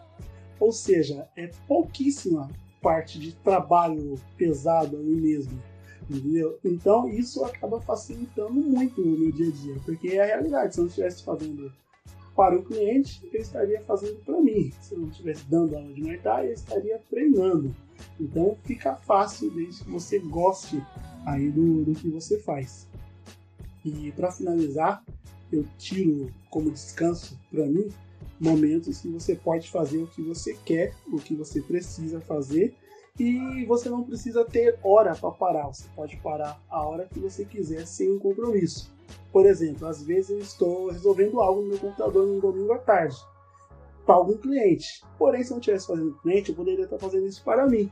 Ou 0.59 0.73
seja, 0.73 1.29
é 1.37 1.49
pouquíssima 1.69 2.49
parte 2.81 3.19
de 3.19 3.35
trabalho 3.35 4.15
pesado 4.37 4.97
ali 4.97 5.15
mesmo. 5.15 5.63
Entendeu? 6.09 6.59
Então 6.65 7.09
isso 7.09 7.45
acaba 7.45 7.81
facilitando 7.81 8.55
muito 8.55 9.01
o 9.01 9.07
meu 9.07 9.31
dia 9.31 9.49
a 9.49 9.53
dia, 9.53 9.77
porque 9.85 10.09
é 10.09 10.23
a 10.23 10.27
realidade. 10.27 10.75
Se 10.75 10.81
eu 10.81 10.83
não 10.83 10.89
estivesse 10.89 11.23
fazendo 11.23 11.73
para 12.41 12.59
o 12.59 12.63
cliente, 12.63 13.21
eu 13.31 13.39
estaria 13.39 13.83
fazendo 13.83 14.17
para 14.25 14.41
mim. 14.41 14.73
Se 14.81 14.95
eu 14.95 15.01
não 15.01 15.09
estivesse 15.09 15.45
dando 15.45 15.77
aula 15.77 15.93
de 15.93 16.01
Muay 16.01 16.17
Thai, 16.17 16.49
eu 16.49 16.55
estaria 16.55 16.99
treinando. 17.11 17.77
Então 18.19 18.57
fica 18.65 18.97
fácil 18.97 19.51
desde 19.51 19.85
que 19.85 19.91
você 19.91 20.19
goste 20.21 20.83
aí 21.27 21.51
do, 21.51 21.85
do 21.85 21.93
que 21.93 22.09
você 22.09 22.39
faz. 22.39 22.89
E 23.85 24.11
para 24.13 24.33
finalizar, 24.33 25.05
eu 25.53 25.67
tiro 25.77 26.33
como 26.49 26.71
descanso 26.71 27.39
para 27.51 27.67
mim 27.67 27.91
momentos 28.41 29.03
que 29.03 29.09
você 29.09 29.37
pode 29.37 29.69
fazer 29.69 29.99
o 29.99 30.07
que 30.07 30.23
você 30.23 30.57
quer, 30.65 30.95
o 31.13 31.19
que 31.19 31.35
você 31.35 31.61
precisa 31.61 32.23
fazer 32.23 32.75
e 33.19 33.67
você 33.67 33.91
não 33.91 34.03
precisa 34.03 34.47
ter 34.47 34.79
hora 34.83 35.15
para 35.15 35.31
parar. 35.31 35.67
Você 35.67 35.85
pode 35.95 36.17
parar 36.17 36.59
a 36.71 36.89
hora 36.89 37.05
que 37.05 37.21
você 37.21 37.45
quiser 37.45 37.87
sem 37.87 38.11
um 38.11 38.19
compromisso. 38.19 38.91
Por 39.33 39.47
exemplo, 39.47 39.87
às 39.87 40.03
vezes 40.03 40.31
eu 40.31 40.39
estou 40.39 40.91
resolvendo 40.91 41.41
algo 41.41 41.63
no 41.63 41.69
meu 41.69 41.79
computador 41.79 42.27
no 42.27 42.41
domingo 42.41 42.73
à 42.73 42.79
tarde 42.79 43.17
para 44.05 44.15
algum 44.17 44.37
cliente. 44.37 45.05
Porém, 45.19 45.43
se 45.43 45.51
eu 45.51 45.55
não 45.55 45.61
estivesse 45.61 45.87
fazendo 45.87 46.19
cliente, 46.21 46.51
eu 46.51 46.57
poderia 46.57 46.85
estar 46.85 46.99
fazendo 46.99 47.27
isso 47.27 47.45
para 47.45 47.67
mim. 47.67 47.91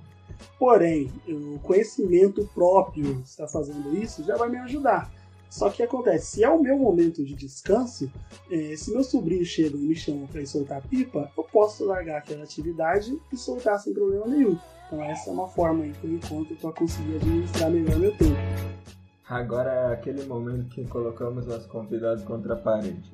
Porém, 0.59 1.11
o 1.29 1.59
conhecimento 1.61 2.49
próprio 2.55 3.21
estar 3.25 3.47
fazendo 3.47 3.97
isso 3.97 4.25
já 4.25 4.37
vai 4.37 4.49
me 4.49 4.59
ajudar. 4.59 5.13
Só 5.51 5.71
que 5.71 5.83
acontece, 5.83 6.27
se 6.27 6.45
é 6.45 6.51
o 6.51 6.61
meu 6.61 6.79
momento 6.79 7.25
de 7.25 7.35
descanso, 7.35 8.11
é, 8.51 8.77
se 8.77 8.93
meu 8.93 9.03
sobrinho 9.03 9.45
chega 9.45 9.77
e 9.77 9.81
me 9.81 9.95
chama 9.95 10.27
para 10.27 10.45
soltar 10.45 10.87
pipa, 10.87 11.33
eu 11.37 11.45
posso 11.45 11.87
largar 11.87 12.19
aquela 12.19 12.45
atividade 12.45 13.19
e 13.33 13.37
soltar 13.37 13.79
sem 13.79 13.95
problema 13.95 14.27
nenhum. 14.27 14.59
Então 14.87 15.03
essa 15.03 15.31
é 15.31 15.33
uma 15.33 15.49
forma 15.49 15.85
aí 15.85 15.93
que 15.93 16.05
eu 16.05 16.13
encontro 16.13 16.55
para 16.57 16.73
conseguir 16.73 17.17
administrar 17.17 17.71
melhor 17.71 17.99
meu 17.99 18.15
tempo. 18.17 18.98
Agora 19.29 19.71
é 19.71 19.93
aquele 19.93 20.25
momento 20.25 20.71
que 20.71 20.87
colocamos 20.87 21.47
nosso 21.47 21.69
convidado 21.69 22.25
contra 22.25 22.55
a 22.55 22.57
parede. 22.57 23.13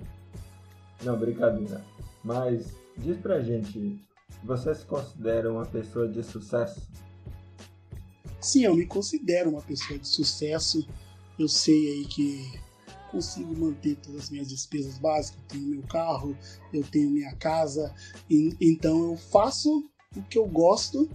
Não, 1.02 1.18
brincadeira. 1.18 1.84
Mas 2.22 2.76
diz 2.96 3.18
pra 3.18 3.40
gente, 3.40 4.00
você 4.44 4.72
se 4.74 4.84
considera 4.84 5.50
uma 5.50 5.66
pessoa 5.66 6.06
de 6.06 6.22
sucesso? 6.22 6.88
Sim, 8.40 8.64
eu 8.64 8.76
me 8.76 8.86
considero 8.86 9.50
uma 9.50 9.62
pessoa 9.62 9.98
de 9.98 10.06
sucesso. 10.06 10.86
Eu 11.36 11.48
sei 11.48 11.90
aí 11.90 12.04
que 12.04 12.60
consigo 13.10 13.56
manter 13.56 13.96
todas 13.96 14.22
as 14.22 14.30
minhas 14.30 14.48
despesas 14.48 14.98
básicas. 14.98 15.40
Eu 15.40 15.48
tenho 15.48 15.66
meu 15.66 15.82
carro, 15.82 16.36
eu 16.72 16.84
tenho 16.84 17.10
minha 17.10 17.34
casa, 17.36 17.92
e, 18.30 18.54
então 18.60 19.10
eu 19.10 19.16
faço 19.16 19.84
o 20.16 20.22
que 20.22 20.38
eu 20.38 20.46
gosto 20.46 21.10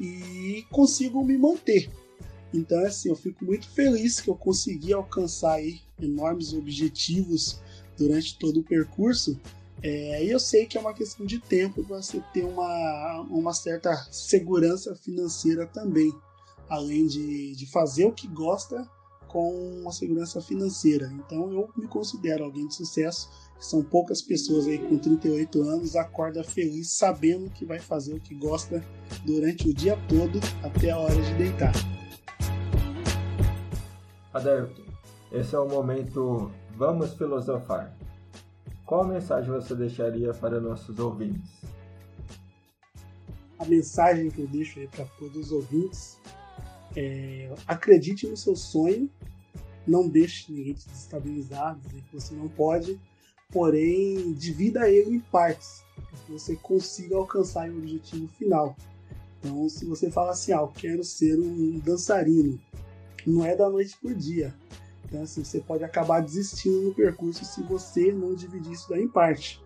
e 0.00 0.64
consigo 0.70 1.24
me 1.24 1.38
manter. 1.38 1.88
Então, 2.52 2.84
assim, 2.86 3.08
eu 3.08 3.16
fico 3.16 3.44
muito 3.44 3.68
feliz 3.68 4.20
que 4.20 4.30
eu 4.30 4.36
consegui 4.36 4.92
alcançar 4.92 5.54
aí 5.54 5.80
enormes 6.00 6.52
objetivos 6.52 7.60
durante 7.96 8.38
todo 8.38 8.60
o 8.60 8.64
percurso. 8.64 9.38
É, 9.82 10.24
e 10.24 10.30
eu 10.30 10.40
sei 10.40 10.66
que 10.66 10.78
é 10.78 10.80
uma 10.80 10.94
questão 10.94 11.26
de 11.26 11.38
tempo 11.38 11.84
para 11.84 12.00
você 12.00 12.22
ter 12.32 12.44
uma, 12.44 13.20
uma 13.28 13.52
certa 13.52 13.94
segurança 14.10 14.94
financeira 14.94 15.66
também, 15.66 16.12
além 16.68 17.06
de, 17.06 17.54
de 17.54 17.66
fazer 17.66 18.06
o 18.06 18.12
que 18.12 18.26
gosta 18.26 18.88
com 19.28 19.80
uma 19.80 19.92
segurança 19.92 20.40
financeira. 20.40 21.12
Então, 21.12 21.52
eu 21.52 21.68
me 21.76 21.86
considero 21.86 22.44
alguém 22.44 22.66
de 22.66 22.74
sucesso 22.74 23.28
são 23.58 23.82
poucas 23.82 24.20
pessoas 24.20 24.66
aí 24.66 24.78
com 24.78 24.98
38 24.98 25.62
anos 25.62 25.96
acorda 25.96 26.44
feliz 26.44 26.90
sabendo 26.90 27.50
que 27.50 27.64
vai 27.64 27.78
fazer 27.78 28.14
o 28.14 28.20
que 28.20 28.34
gosta 28.34 28.84
durante 29.24 29.68
o 29.68 29.74
dia 29.74 29.96
todo 30.08 30.38
até 30.62 30.90
a 30.90 30.98
hora 30.98 31.20
de 31.20 31.34
deitar. 31.34 31.95
Adelto, 34.36 34.84
esse 35.32 35.54
é 35.54 35.58
o 35.58 35.66
momento 35.66 36.50
Vamos 36.76 37.14
Filosofar. 37.14 37.96
Qual 38.84 39.02
mensagem 39.02 39.50
você 39.50 39.74
deixaria 39.74 40.34
para 40.34 40.60
nossos 40.60 40.98
ouvintes? 40.98 41.62
A 43.58 43.64
mensagem 43.64 44.30
que 44.30 44.42
eu 44.42 44.46
deixo 44.46 44.78
aí 44.78 44.88
para 44.88 45.06
todos 45.18 45.46
os 45.46 45.52
ouvintes 45.52 46.20
é 46.94 47.50
acredite 47.66 48.26
no 48.26 48.36
seu 48.36 48.54
sonho, 48.54 49.08
não 49.86 50.06
deixe 50.06 50.52
ninguém 50.52 50.74
te 50.74 50.86
desestabilizar, 50.86 51.74
dizer 51.78 52.02
que 52.02 52.20
você 52.20 52.34
não 52.34 52.48
pode, 52.48 53.00
porém 53.50 54.34
divida 54.34 54.86
ele 54.90 55.16
em 55.16 55.20
partes, 55.20 55.82
para 55.94 56.18
que 56.26 56.32
você 56.32 56.56
consiga 56.56 57.16
alcançar 57.16 57.70
o 57.70 57.78
objetivo 57.78 58.28
final. 58.36 58.76
Então, 59.38 59.66
se 59.70 59.86
você 59.86 60.10
fala 60.10 60.32
assim, 60.32 60.52
ah, 60.52 60.60
eu 60.60 60.68
quero 60.68 61.02
ser 61.02 61.38
um 61.38 61.78
dançarino, 61.78 62.60
não 63.26 63.44
é 63.44 63.56
da 63.56 63.68
noite 63.68 63.96
por 64.00 64.14
dia. 64.14 64.54
Então, 65.04 65.22
assim, 65.22 65.44
você 65.44 65.60
pode 65.60 65.84
acabar 65.84 66.20
desistindo 66.20 66.82
no 66.82 66.94
percurso 66.94 67.44
se 67.44 67.62
você 67.62 68.12
não 68.12 68.34
dividir 68.34 68.72
isso 68.72 68.88
daí 68.88 69.02
em 69.02 69.08
parte. 69.08 69.62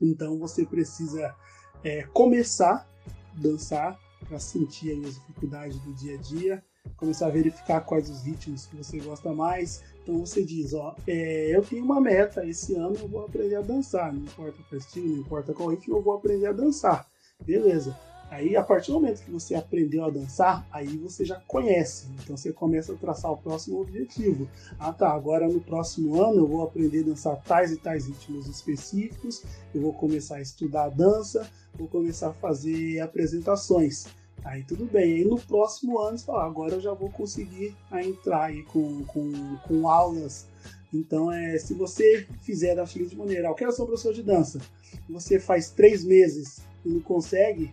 Então, 0.00 0.38
você 0.38 0.64
precisa 0.66 1.34
é, 1.82 2.02
começar 2.12 2.86
a 3.06 3.40
dançar 3.40 3.98
para 4.28 4.38
sentir 4.38 4.92
as 5.04 5.14
dificuldades 5.14 5.78
do 5.80 5.92
dia 5.94 6.14
a 6.14 6.18
dia, 6.18 6.62
começar 6.96 7.26
a 7.26 7.30
verificar 7.30 7.80
quais 7.80 8.08
os 8.10 8.22
ritmos 8.22 8.66
que 8.66 8.76
você 8.76 8.98
gosta 8.98 9.32
mais, 9.32 9.82
então 10.02 10.18
você 10.18 10.44
diz, 10.44 10.74
ó, 10.74 10.94
é, 11.06 11.54
eu 11.54 11.62
tenho 11.62 11.84
uma 11.84 12.00
meta, 12.00 12.44
esse 12.46 12.74
ano 12.74 12.96
eu 12.98 13.08
vou 13.08 13.24
aprender 13.24 13.56
a 13.56 13.62
dançar, 13.62 14.12
não 14.12 14.22
importa 14.22 14.58
o 14.70 14.76
estilo, 14.76 15.08
não 15.08 15.20
importa 15.20 15.52
qual 15.52 15.70
ritmo, 15.70 15.96
eu 15.96 16.02
vou 16.02 16.14
aprender 16.14 16.46
a 16.46 16.52
dançar. 16.52 17.06
Beleza. 17.44 17.96
Aí, 18.34 18.56
a 18.56 18.64
partir 18.64 18.88
do 18.90 18.94
momento 18.94 19.22
que 19.22 19.30
você 19.30 19.54
aprendeu 19.54 20.04
a 20.04 20.10
dançar, 20.10 20.66
aí 20.72 20.96
você 20.96 21.24
já 21.24 21.40
conhece. 21.46 22.08
Então 22.20 22.36
você 22.36 22.52
começa 22.52 22.92
a 22.92 22.96
traçar 22.96 23.30
o 23.30 23.36
próximo 23.36 23.80
objetivo. 23.80 24.48
Ah, 24.76 24.92
tá. 24.92 25.12
Agora 25.12 25.46
no 25.48 25.60
próximo 25.60 26.20
ano 26.20 26.40
eu 26.40 26.46
vou 26.48 26.64
aprender 26.64 27.02
a 27.02 27.06
dançar 27.10 27.40
tais 27.44 27.70
e 27.70 27.76
tais 27.76 28.08
ritmos 28.08 28.48
específicos. 28.48 29.44
Eu 29.72 29.82
vou 29.82 29.92
começar 29.92 30.36
a 30.36 30.40
estudar 30.40 30.86
a 30.86 30.88
dança. 30.88 31.48
Vou 31.78 31.86
começar 31.86 32.30
a 32.30 32.32
fazer 32.32 32.98
apresentações. 32.98 34.06
Aí 34.44 34.64
tudo 34.64 34.84
bem. 34.84 35.14
Aí 35.14 35.24
no 35.24 35.38
próximo 35.38 36.00
ano, 36.00 36.18
você 36.18 36.24
fala, 36.24 36.44
agora 36.44 36.74
eu 36.74 36.80
já 36.80 36.92
vou 36.92 37.10
conseguir 37.10 37.76
entrar 37.92 38.46
aí 38.46 38.64
com, 38.64 39.04
com, 39.04 39.56
com 39.58 39.88
aulas. 39.88 40.48
Então, 40.92 41.30
é, 41.30 41.56
se 41.56 41.72
você 41.72 42.26
fizer 42.42 42.74
da 42.74 42.84
seguinte 42.84 43.14
maneira, 43.14 43.46
eu 43.46 43.54
quero 43.54 43.70
ser 43.70 43.82
um 43.82 43.86
professor 43.86 44.12
de 44.12 44.22
dança, 44.22 44.60
você 45.08 45.38
faz 45.38 45.70
três 45.70 46.04
meses 46.04 46.60
e 46.84 46.88
não 46.88 47.00
consegue, 47.00 47.72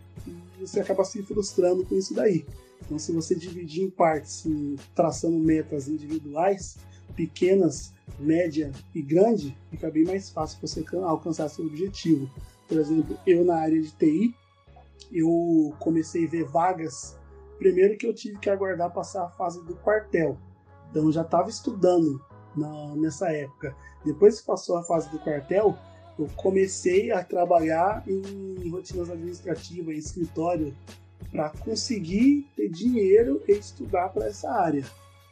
você 0.60 0.80
acaba 0.80 1.04
se 1.04 1.22
frustrando 1.24 1.86
com 1.86 1.96
isso 1.96 2.14
daí. 2.14 2.46
Então, 2.82 2.98
se 2.98 3.12
você 3.12 3.36
dividir 3.36 3.84
em 3.84 3.90
partes, 3.90 4.46
traçando 4.96 5.38
metas 5.38 5.88
individuais, 5.88 6.78
pequenas, 7.16 7.94
média 8.20 8.72
e 8.94 9.02
grande, 9.02 9.58
fica 9.70 9.90
bem 9.90 10.04
mais 10.04 10.30
fácil 10.30 10.60
você 10.62 10.84
alcançar 11.04 11.50
seu 11.50 11.66
objetivo. 11.66 12.30
Por 12.68 12.78
exemplo, 12.78 13.18
eu 13.26 13.44
na 13.46 13.56
área 13.56 13.82
de 13.82 13.92
TI, 13.92 14.36
eu 15.12 15.74
comecei 15.80 16.26
a 16.26 16.30
ver 16.30 16.46
vagas. 16.46 17.18
Primeiro 17.58 17.98
que 17.98 18.08
eu 18.08 18.14
tive 18.14 18.40
que 18.40 18.50
aguardar 18.50 18.92
passar 18.92 19.26
a 19.26 19.30
fase 19.30 19.64
do 19.66 19.76
quartel. 19.76 20.38
Então 20.90 21.06
eu 21.06 21.12
já 21.12 21.22
estava 21.22 21.50
estudando 21.50 22.24
na, 22.56 22.96
nessa 22.96 23.32
época. 23.32 23.76
Depois 24.04 24.40
que 24.40 24.48
passou 24.48 24.78
a 24.78 24.84
fase 24.84 25.10
do 25.10 25.20
quartel, 25.20 25.78
eu 26.18 26.28
comecei 26.36 27.12
a 27.12 27.24
trabalhar 27.24 28.04
em 28.08 28.70
rotinas 28.70 29.10
administrativas, 29.10 29.96
em 29.96 30.00
escritório, 30.00 30.76
para 31.32 31.50
conseguir 31.50 32.48
ter 32.56 32.70
dinheiro 32.70 33.42
e 33.48 33.54
estudar 33.54 34.10
para 34.10 34.28
essa 34.28 34.52
área. 34.52 34.84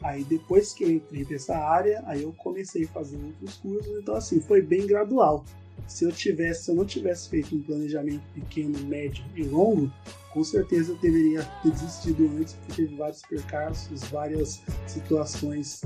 Aí 0.02 0.24
depois 0.24 0.74
que 0.74 0.84
eu 0.84 0.90
entrei 0.90 1.28
nessa 1.30 1.58
área, 1.58 2.02
aí 2.06 2.24
eu 2.24 2.32
comecei 2.34 2.86
a 2.86 2.88
fazer 2.88 3.18
outros 3.18 3.58
cursos, 3.58 4.00
então 4.00 4.16
assim, 4.16 4.40
foi 4.40 4.62
bem 4.62 4.88
gradual. 4.88 5.44
Se 5.88 6.06
eu 6.06 6.12
tivesse, 6.12 6.66
se 6.66 6.72
eu 6.72 6.76
não 6.76 6.86
tivesse 6.86 7.30
feito 7.30 7.56
um 7.56 7.62
planejamento 7.62 8.24
pequeno, 8.34 8.78
médio 8.86 9.24
e 9.36 9.44
longo, 9.44 9.92
com 10.32 10.44
certeza 10.44 10.92
eu 10.92 10.98
deveria 10.98 11.44
ter 11.64 11.72
desistido 11.72 12.30
antes, 12.38 12.54
porque 12.54 12.84
teve 12.84 12.96
vários 12.96 13.22
percalços, 13.24 14.04
várias 14.04 14.62
situações 14.88 15.82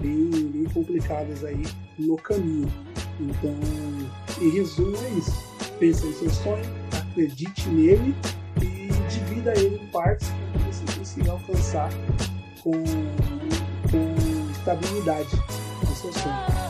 bem, 0.00 0.30
bem 0.30 0.64
complicadas 0.72 1.44
aí 1.44 1.62
no 1.98 2.16
caminho. 2.16 2.70
Então, 3.18 3.54
em 4.40 4.50
resumo, 4.50 4.96
é 4.96 5.08
isso. 5.10 5.32
Pense 5.78 6.04
no 6.04 6.12
seu 6.12 6.30
sonho, 6.30 6.64
acredite 6.92 7.68
nele 7.68 8.14
e 8.60 8.88
divida 9.08 9.58
ele 9.58 9.76
em 9.76 9.86
partes 9.88 10.28
para 10.28 10.60
que 10.60 10.74
você 10.74 10.98
consiga 10.98 11.32
alcançar 11.32 11.90
com, 12.62 12.72
com 12.72 14.50
estabilidade 14.50 15.36
o 15.82 15.94
seu 15.94 16.12
sonho. 16.12 16.66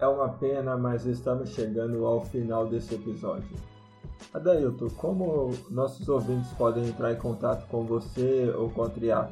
É 0.00 0.06
uma 0.06 0.30
pena, 0.30 0.76
mas 0.76 1.04
estamos 1.04 1.50
chegando 1.50 2.06
ao 2.06 2.24
final 2.24 2.66
desse 2.66 2.94
episódio. 2.94 3.54
Adailton, 4.32 4.88
como 4.96 5.50
nossos 5.70 6.08
ouvintes 6.08 6.52
podem 6.52 6.86
entrar 6.86 7.12
em 7.12 7.16
contato 7.16 7.66
com 7.68 7.84
você 7.84 8.50
ou 8.56 8.70
com 8.70 8.84
a 8.84 8.88
Triap? 8.88 9.30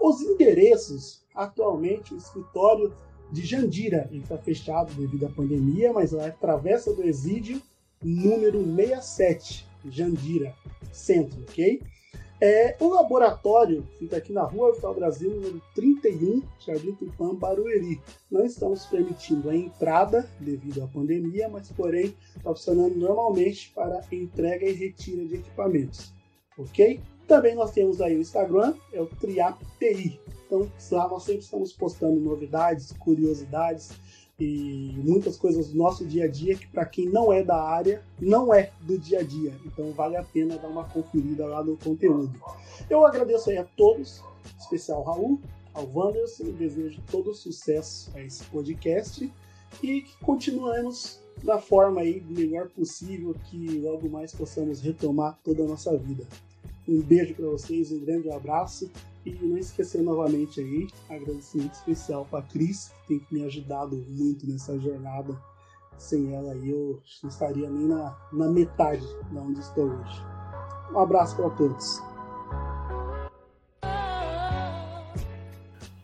Os 0.00 0.20
endereços, 0.20 1.24
atualmente 1.34 2.14
o 2.14 2.16
escritório 2.16 2.94
de 3.32 3.44
Jandira, 3.44 4.08
ele 4.12 4.22
está 4.22 4.38
fechado 4.38 4.94
devido 4.94 5.26
à 5.26 5.30
pandemia, 5.30 5.92
mas 5.92 6.12
lá 6.12 6.26
é 6.26 6.30
Travessa 6.30 6.94
do 6.94 7.02
Exídio, 7.02 7.60
número 8.02 8.64
67, 8.64 9.66
Jandira, 9.90 10.54
centro, 10.92 11.42
ok? 11.42 11.82
É, 12.40 12.76
o 12.80 12.88
laboratório 12.88 13.86
fica 13.98 14.16
aqui 14.16 14.32
na 14.32 14.42
Rua 14.42 14.74
Vital 14.74 14.94
Brasil, 14.94 15.30
número 15.30 15.62
31, 15.74 16.42
Jardim 16.58 16.92
Tupã, 16.92 17.34
Barueri. 17.34 18.00
Não 18.30 18.44
estamos 18.44 18.84
permitindo 18.86 19.48
a 19.48 19.56
entrada 19.56 20.28
devido 20.40 20.82
à 20.82 20.88
pandemia, 20.88 21.48
mas 21.48 21.70
porém 21.72 22.14
está 22.36 22.50
funcionando 22.50 22.96
normalmente 22.96 23.70
para 23.74 24.04
entrega 24.10 24.66
e 24.66 24.72
retira 24.72 25.24
de 25.24 25.36
equipamentos. 25.36 26.12
Ok? 26.58 27.00
Também 27.26 27.54
nós 27.54 27.70
temos 27.70 28.00
aí 28.00 28.16
o 28.16 28.20
Instagram, 28.20 28.74
é 28.92 29.00
o 29.00 29.06
TriapTI. 29.06 30.20
Então 30.46 30.70
lá 30.92 31.08
nós 31.08 31.22
sempre 31.22 31.42
estamos 31.42 31.72
postando 31.72 32.20
novidades, 32.20 32.92
curiosidades, 32.92 33.92
e 34.38 34.92
muitas 34.96 35.36
coisas 35.36 35.68
do 35.68 35.78
nosso 35.78 36.04
dia 36.04 36.24
a 36.24 36.28
dia 36.28 36.56
que 36.56 36.66
para 36.66 36.84
quem 36.84 37.08
não 37.08 37.32
é 37.32 37.42
da 37.42 37.60
área 37.62 38.02
não 38.20 38.52
é 38.52 38.70
do 38.80 38.98
dia 38.98 39.20
a 39.20 39.22
dia. 39.22 39.52
Então 39.64 39.92
vale 39.92 40.16
a 40.16 40.24
pena 40.24 40.58
dar 40.58 40.68
uma 40.68 40.84
conferida 40.84 41.46
lá 41.46 41.62
no 41.62 41.76
conteúdo. 41.76 42.32
Eu 42.90 43.06
agradeço 43.06 43.50
aí 43.50 43.58
a 43.58 43.64
todos 43.64 44.22
em 44.44 44.60
especial 44.60 45.02
Raul 45.02 45.40
ao 45.72 45.88
Wanderson 45.92 46.52
desejo 46.52 47.00
todo 47.10 47.34
sucesso 47.34 48.10
a 48.14 48.20
esse 48.20 48.44
podcast 48.44 49.30
e 49.82 50.02
que 50.02 50.16
continuemos 50.24 51.20
da 51.42 51.58
forma 51.58 52.00
aí 52.00 52.22
melhor 52.28 52.68
possível 52.68 53.34
que 53.50 53.80
logo 53.80 54.08
mais 54.08 54.32
possamos 54.32 54.80
retomar 54.80 55.38
toda 55.44 55.64
a 55.64 55.66
nossa 55.66 55.96
vida. 55.96 56.24
Um 56.88 57.00
beijo 57.00 57.34
para 57.34 57.46
vocês 57.46 57.90
um 57.90 57.98
grande 57.98 58.30
abraço 58.30 58.90
e 59.24 59.32
não 59.42 59.56
esquecer 59.56 60.02
novamente 60.02 60.60
aí, 60.60 60.88
agradecimento 61.08 61.74
especial 61.74 62.26
para 62.30 62.42
Cris, 62.42 62.92
que 63.06 63.18
tem 63.18 63.26
me 63.30 63.44
ajudado 63.44 63.96
muito 64.08 64.46
nessa 64.46 64.78
jornada. 64.78 65.36
Sem 65.96 66.34
ela 66.34 66.52
aí 66.52 66.70
eu 66.70 67.00
não 67.22 67.30
estaria 67.30 67.70
nem 67.70 67.86
na, 67.86 68.16
na 68.32 68.48
metade 68.48 69.06
de 69.30 69.38
onde 69.38 69.60
estou 69.60 69.86
hoje. 69.86 70.22
Um 70.92 70.98
abraço 70.98 71.36
para 71.36 71.50
todos. 71.50 72.02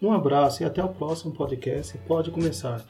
Um 0.01 0.13
abraço 0.13 0.63
e 0.63 0.67
até 0.67 0.83
o 0.83 0.89
próximo 0.89 1.33
podcast. 1.35 1.99
Pode 2.07 2.31
começar. 2.31 2.83